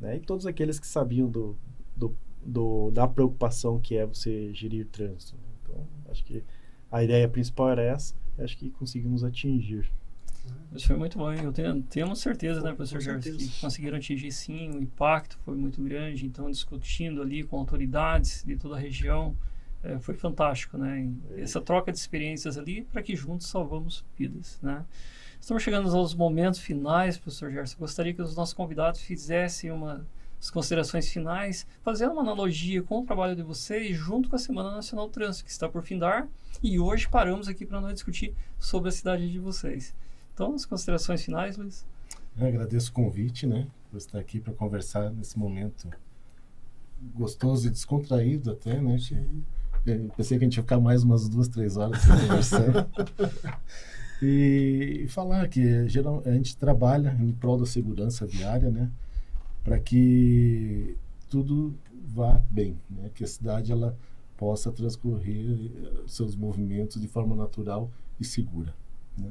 [0.00, 0.16] Né?
[0.16, 1.56] E todos aqueles que sabiam do,
[1.96, 2.14] do,
[2.44, 5.36] do- da preocupação que é você gerir trânsito.
[5.36, 5.42] né?
[5.62, 6.44] Então, acho que
[6.90, 9.90] a ideia principal era essa e acho que conseguimos atingir.
[10.74, 11.32] Isso foi muito bom.
[11.32, 13.50] Eu tenho, temos certeza, né, Com professor Gerson, certeza.
[13.50, 16.26] que conseguiram atingir sim, o impacto foi muito grande.
[16.26, 19.36] Então, discutindo ali com autoridades de toda a região,
[19.82, 21.10] é, foi fantástico, né?
[21.36, 24.84] Essa troca de experiências ali para que juntos salvamos vidas, né?
[25.40, 27.76] Estamos chegando aos momentos finais, professor Gerson.
[27.78, 30.06] Gostaria que os nossos convidados fizessem uma
[30.42, 34.72] as considerações finais, fazendo uma analogia com o trabalho de vocês junto com a Semana
[34.72, 36.26] Nacional do Trânsito, que está por findar,
[36.60, 39.94] e hoje paramos aqui para nós discutir sobre a cidade de vocês.
[40.34, 41.84] Então, as considerações finais, Luiz?
[42.38, 45.88] Eu agradeço o convite, né, por estar aqui para conversar nesse momento
[47.14, 48.96] gostoso e descontraído até, né?
[49.84, 52.86] Eu pensei que a gente ia ficar mais umas duas, três horas conversando.
[54.22, 58.90] e, e falar que geral, a gente trabalha em prol da segurança viária, né?
[59.64, 60.96] Para que
[61.28, 61.74] tudo
[62.06, 63.10] vá bem, né?
[63.12, 63.96] Que a cidade ela
[64.36, 68.74] possa transcorrer eh, seus movimentos de forma natural e segura.
[69.16, 69.30] Né?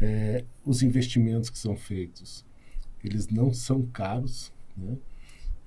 [0.00, 2.44] É, os investimentos que são feitos,
[3.02, 4.96] eles não são caros, né?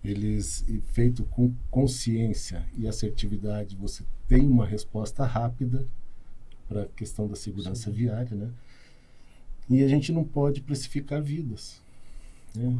[0.03, 5.85] eles feito com consciência e assertividade, você tem uma resposta rápida
[6.67, 7.91] para a questão da segurança Sim.
[7.91, 8.51] viária, né?
[9.69, 11.81] E a gente não pode precificar vidas.
[12.55, 12.79] Né?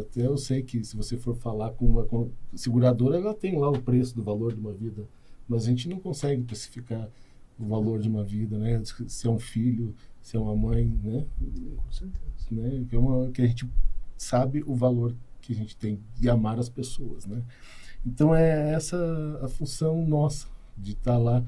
[0.00, 3.68] Até eu sei que se você for falar com uma com, seguradora, ela tem lá
[3.68, 5.04] o preço do valor de uma vida,
[5.48, 7.08] mas a gente não consegue precificar
[7.58, 8.82] o valor de uma vida, né?
[8.84, 11.26] Se é um filho, se é uma mãe, né?
[11.76, 12.22] Com certeza.
[12.50, 12.84] Né?
[12.88, 13.68] Que, é uma, que a gente
[14.16, 17.42] sabe o valor que a gente tem de amar as pessoas, né?
[18.04, 18.96] Então é essa
[19.42, 21.44] a função nossa de estar tá lá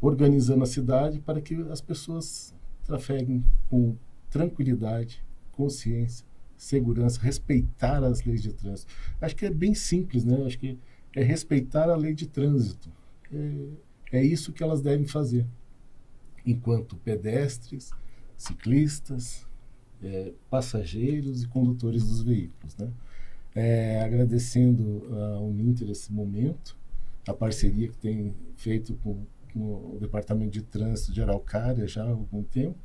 [0.00, 3.96] organizando a cidade para que as pessoas trafeguem com
[4.28, 6.26] tranquilidade, consciência,
[6.56, 8.92] segurança, respeitar as leis de trânsito.
[9.20, 10.44] Acho que é bem simples, né?
[10.44, 10.78] Acho que
[11.14, 12.90] é respeitar a lei de trânsito.
[13.32, 13.68] É,
[14.12, 15.46] é isso que elas devem fazer,
[16.46, 17.90] enquanto pedestres,
[18.36, 19.46] ciclistas,
[20.02, 22.90] é, passageiros e condutores dos veículos, né?
[23.54, 26.76] É, agradecendo ao Uninter esse momento,
[27.28, 32.10] a parceria que tem feito com, com, o Departamento de Trânsito de Araucária já há
[32.10, 32.78] algum tempo.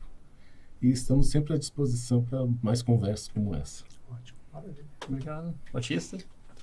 [0.82, 3.84] E estamos sempre à disposição para mais conversas como essa.
[4.11, 4.86] Ótimo, maravilha.
[5.07, 5.55] Obrigado.
[5.73, 6.17] Batista?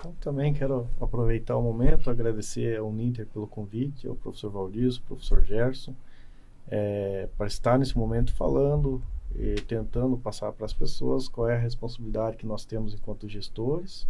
[0.05, 5.07] Então, também quero aproveitar o momento, agradecer ao Uninter pelo convite, ao professor Valdir, ao
[5.07, 5.95] professor Gerson,
[6.69, 9.03] é, para estar nesse momento falando,
[9.35, 14.07] e tentando passar para as pessoas qual é a responsabilidade que nós temos enquanto gestores.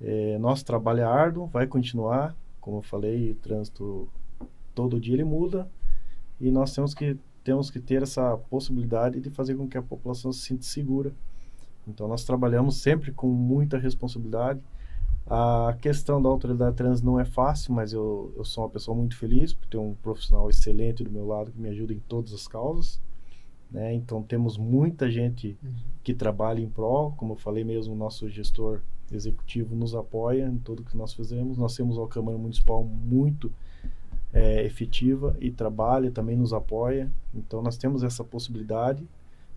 [0.00, 4.08] É, nosso trabalho é árduo, vai continuar, como eu falei, o trânsito
[4.74, 5.70] todo dia ele muda
[6.38, 10.32] e nós temos que temos que ter essa possibilidade de fazer com que a população
[10.32, 11.12] se sinta segura.
[11.86, 14.60] Então nós trabalhamos sempre com muita responsabilidade.
[15.28, 19.16] A questão da autoridade trans não é fácil, mas eu, eu sou uma pessoa muito
[19.16, 22.46] feliz por ter um profissional excelente do meu lado que me ajuda em todas as
[22.46, 23.00] causas.
[23.68, 23.92] Né?
[23.94, 25.72] Então temos muita gente uhum.
[26.04, 30.58] que trabalha em prol, como eu falei mesmo, o nosso gestor executivo nos apoia em
[30.58, 31.58] tudo que nós fazemos.
[31.58, 33.52] Nós temos uma Câmara Municipal muito
[34.32, 37.10] é, efetiva e trabalha, também nos apoia.
[37.34, 39.02] Então nós temos essa possibilidade.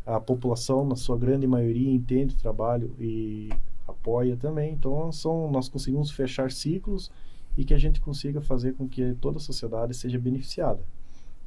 [0.04, 3.50] A população, na sua grande maioria, entende o trabalho e
[3.90, 4.74] apoia também.
[4.74, 7.12] Então são, nós conseguimos fechar ciclos
[7.58, 10.82] e que a gente consiga fazer com que toda a sociedade seja beneficiada.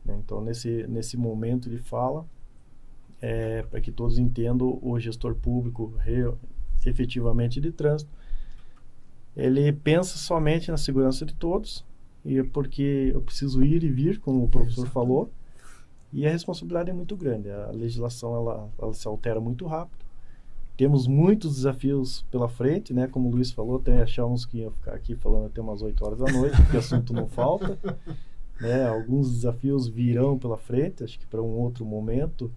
[0.05, 0.21] Né?
[0.25, 2.27] Então nesse, nesse momento de fala,
[3.21, 6.33] é, para que todos entendam o gestor público re,
[6.85, 8.11] efetivamente de trânsito,
[9.37, 11.85] ele pensa somente na segurança de todos,
[12.25, 15.31] e é porque eu preciso ir e vir, como o professor falou,
[16.13, 17.51] e a responsabilidade é muito grande.
[17.51, 20.02] A legislação ela, ela se altera muito rápido.
[20.83, 23.07] Temos muitos desafios pela frente, né?
[23.07, 26.19] Como o Luiz falou, até achamos que ia ficar aqui falando até umas 8 horas
[26.19, 27.79] da noite, porque assunto não falta.
[28.61, 28.85] Né?
[28.89, 32.53] Alguns desafios virão pela frente, acho que para um outro momento.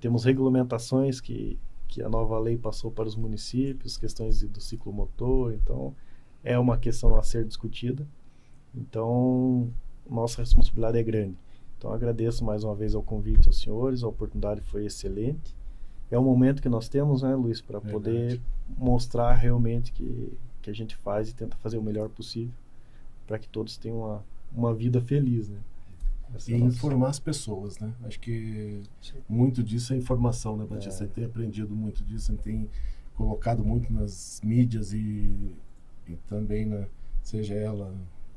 [0.00, 5.52] Temos regulamentações que, que a nova lei passou para os municípios, questões do ciclo motor,
[5.52, 5.94] então
[6.42, 8.06] é uma questão a ser discutida.
[8.74, 9.70] Então,
[10.08, 11.36] nossa responsabilidade é grande.
[11.76, 15.57] Então, agradeço mais uma vez ao convite aos senhores, a oportunidade foi excelente.
[16.10, 18.40] É o momento que nós temos, né, Luiz, para poder
[18.76, 20.32] mostrar realmente que,
[20.62, 22.52] que a gente faz e tenta fazer o melhor possível
[23.26, 25.58] para que todos tenham uma, uma vida feliz, né?
[26.34, 27.92] Essa e é informar as pessoas, né?
[28.04, 29.18] Acho que Sim.
[29.28, 31.04] muito disso é informação, né, Batista?
[31.04, 31.06] É.
[31.06, 32.68] Você tem aprendido muito disso, você tem
[33.14, 35.54] colocado muito nas mídias e,
[36.06, 36.86] e também, na,
[37.22, 37.94] seja ela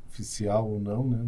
[0.10, 1.26] oficial ou não, né,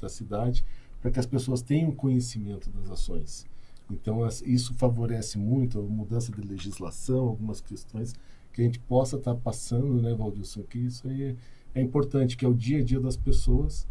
[0.00, 0.64] da cidade,
[1.00, 3.46] para que as pessoas tenham conhecimento das ações.
[3.90, 8.14] Então, isso favorece muito a mudança de legislação, algumas questões
[8.52, 10.62] que a gente possa estar tá passando, né, Valdilson?
[10.62, 11.36] Que isso aí é,
[11.74, 13.86] é importante, que é o dia a dia das pessoas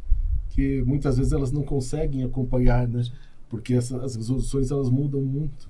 [0.50, 3.04] que muitas vezes elas não conseguem acompanhar, né?
[3.50, 5.70] Porque essa, as resoluções elas mudam muito.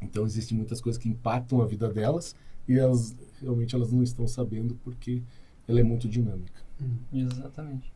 [0.00, 2.34] Então existem muitas coisas que impactam a vida delas
[2.66, 5.22] e elas realmente elas não estão sabendo porque
[5.68, 6.62] ela é muito dinâmica.
[6.80, 6.96] Hum.
[7.12, 7.92] Exatamente.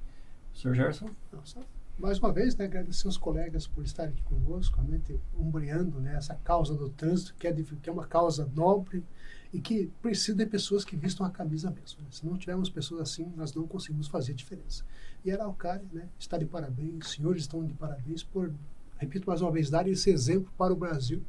[0.54, 0.74] Sr.
[0.74, 1.08] Gerson?
[1.32, 1.60] Não, só
[2.00, 6.34] mais uma vez, né, agradecer os colegas por estarem aqui conosco, realmente umbreando né, essa
[6.34, 9.04] causa do trânsito, que é, que é uma causa nobre
[9.52, 12.00] e que precisa de pessoas que vistam a camisa mesmo.
[12.02, 12.08] Né?
[12.10, 14.84] Se não tivermos pessoas assim, nós não conseguimos fazer diferença.
[15.24, 18.52] E Araucária né, está de parabéns, os senhores estão de parabéns por,
[18.96, 21.22] repito mais uma vez, dar esse exemplo para o Brasil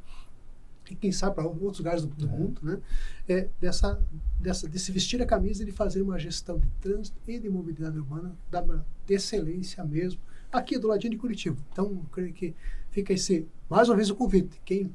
[0.90, 2.80] e quem sabe para outros lugares do, do mundo, né?
[3.28, 4.00] É dessa,
[4.38, 7.48] dessa, de se vestir a camisa e de fazer uma gestão de trânsito e de
[7.48, 8.60] mobilidade urbana da,
[9.06, 10.20] de excelência mesmo,
[10.52, 11.56] aqui do ladinho de Curitiba.
[11.72, 12.54] Então, creio que
[12.90, 14.60] fica esse, mais uma vez, o convite.
[14.64, 14.92] Quem,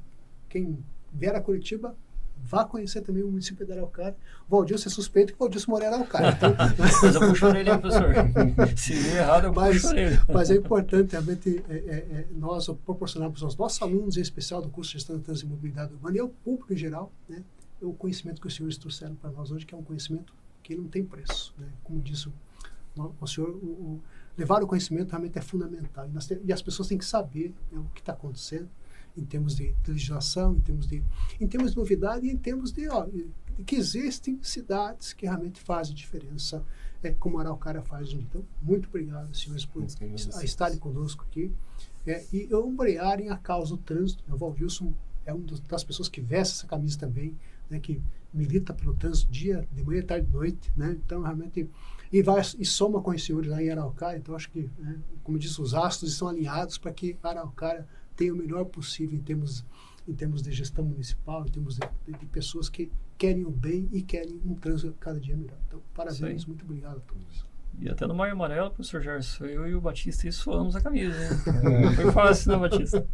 [0.47, 0.77] quem
[1.11, 1.95] vier a Curitiba,
[2.43, 4.15] vá conhecer também o município de Araucária.
[4.47, 6.29] O Valdir, é suspeito que o Valdir mora em Araucária.
[6.29, 8.13] Então, mas eu puxo a orelha, professor.
[8.77, 10.25] Se viu errado, eu mas, puxo a orelha.
[10.31, 14.69] Mas é importante realmente é, é, é, nós proporcionarmos aos nossos alunos, em especial do
[14.69, 17.43] curso de Gestão de Trânsito e Mobilidade Urbana, e ao público em geral, né,
[17.81, 20.33] o conhecimento que os senhores trouxeram para nós hoje, que é um conhecimento
[20.63, 21.53] que não tem preço.
[21.57, 21.67] Né?
[21.83, 22.33] Como disse o,
[23.19, 24.03] o senhor, o, o
[24.37, 26.07] levar o conhecimento realmente é fundamental.
[26.07, 28.69] E, e as pessoas têm que saber né, o que está acontecendo
[29.17, 31.03] em termos de, de, legislação, em termos de,
[31.41, 33.07] em termos de novidade e em termos de, ó,
[33.65, 36.63] que existem cidades que realmente fazem diferença,
[37.01, 38.11] é, como Araucária faz.
[38.13, 39.83] Então, muito obrigado, senhores, por
[40.43, 41.51] estarem conosco aqui
[42.05, 44.23] é, e ombrearem a causa do trânsito.
[44.31, 44.93] O Valvilson
[45.25, 47.35] é uma das pessoas que veste essa camisa também,
[47.69, 48.01] né, que
[48.33, 50.71] milita pelo trânsito dia, de manhã, tarde e noite.
[50.75, 50.97] Né?
[51.03, 51.69] Então, realmente
[52.11, 54.17] e vai e soma com os senhores lá em Araucária.
[54.17, 58.37] Então, acho que, né, como disse, os astros estão alinhados para que Araucária tenha o
[58.37, 59.65] melhor possível em termos,
[60.07, 63.89] em termos de gestão municipal, em termos de, de, de pessoas que querem o bem
[63.91, 65.57] e querem um trânsito cada dia melhor.
[65.67, 67.46] Então, parabéns, muito obrigado a todos.
[67.79, 71.17] E até no Maio Amarelo, professor Gerson, eu e o Batista suamos a camisa.
[71.19, 71.91] Né?
[71.95, 73.07] Foi fácil, né, Batista?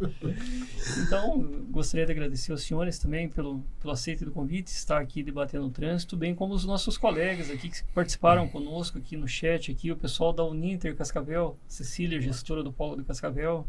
[1.06, 5.66] Então, gostaria de agradecer aos senhores também pelo, pelo aceite do convite, estar aqui debatendo
[5.66, 9.92] o trânsito, bem como os nossos colegas aqui que participaram conosco aqui no chat, aqui,
[9.92, 13.66] o pessoal da Uninter Cascavel, Cecília, gestora do Polo de Cascavel,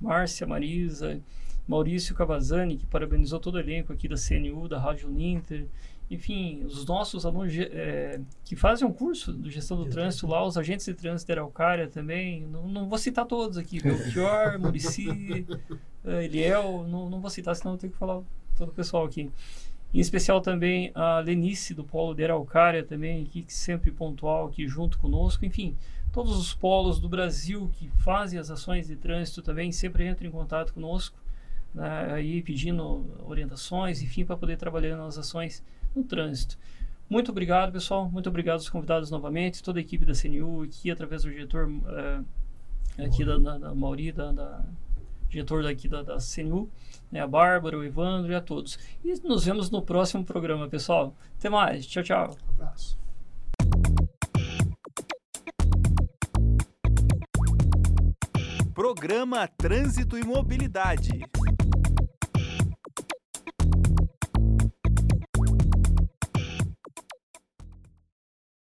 [0.00, 1.20] Márcia, Marisa,
[1.68, 5.66] Maurício Cavazani, que parabenizou todo o elenco aqui da CNU, da Rádio Uninter,
[6.12, 10.58] enfim, os nossos alunos é, que fazem um curso de gestão do trânsito lá, os
[10.58, 15.46] agentes de trânsito da Araucária também, não, não vou citar todos aqui, Belchior, Murici,
[16.04, 18.20] Eliel, não, não vou citar, senão eu tenho que falar
[18.54, 19.30] todo o pessoal aqui.
[19.94, 24.68] Em especial também a Lenice do Polo de Araucária também, aqui, que sempre pontual aqui
[24.68, 25.76] junto conosco, enfim,
[26.12, 30.30] todos os polos do Brasil que fazem as ações de trânsito também sempre entram em
[30.30, 31.16] contato conosco,
[31.74, 35.62] né, aí pedindo orientações, enfim, para poder trabalhar nas ações
[35.94, 36.58] no trânsito.
[37.08, 38.10] Muito obrigado, pessoal.
[38.10, 42.24] Muito obrigado aos convidados novamente, toda a equipe da CNU aqui, através do diretor uh,
[42.98, 44.64] aqui da, da, da Mauri, da, da,
[45.28, 46.70] diretor daqui da, da CNU,
[47.10, 48.78] né, a Bárbara, o Evandro e a todos.
[49.04, 51.14] E nos vemos no próximo programa, pessoal.
[51.38, 51.86] Até mais.
[51.86, 52.36] Tchau, tchau.
[52.48, 52.98] Um abraço.
[58.74, 61.10] Programa Trânsito e Mobilidade.